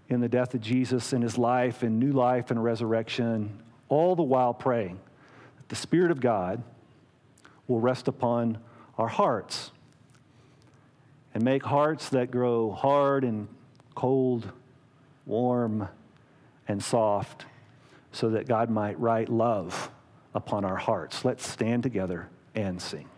in 0.08 0.20
the 0.20 0.28
death 0.28 0.54
of 0.54 0.60
Jesus 0.60 1.12
and 1.12 1.22
his 1.22 1.36
life 1.36 1.82
and 1.82 1.98
new 1.98 2.12
life 2.12 2.50
and 2.50 2.62
resurrection, 2.62 3.62
all 3.88 4.16
the 4.16 4.22
while 4.22 4.54
praying 4.54 4.98
that 5.56 5.68
the 5.68 5.76
Spirit 5.76 6.10
of 6.10 6.20
God 6.20 6.62
will 7.66 7.80
rest 7.80 8.08
upon 8.08 8.58
our 8.96 9.08
hearts 9.08 9.70
and 11.34 11.44
make 11.44 11.62
hearts 11.62 12.08
that 12.08 12.30
grow 12.30 12.70
hard 12.70 13.22
and 13.22 13.48
cold, 13.94 14.50
warm 15.26 15.88
and 16.66 16.82
soft, 16.82 17.44
so 18.12 18.30
that 18.30 18.48
God 18.48 18.70
might 18.70 18.98
write 18.98 19.28
love 19.28 19.90
upon 20.34 20.64
our 20.64 20.76
hearts. 20.76 21.24
Let's 21.24 21.46
stand 21.46 21.82
together 21.82 22.28
and 22.54 22.80
sing. 22.80 23.08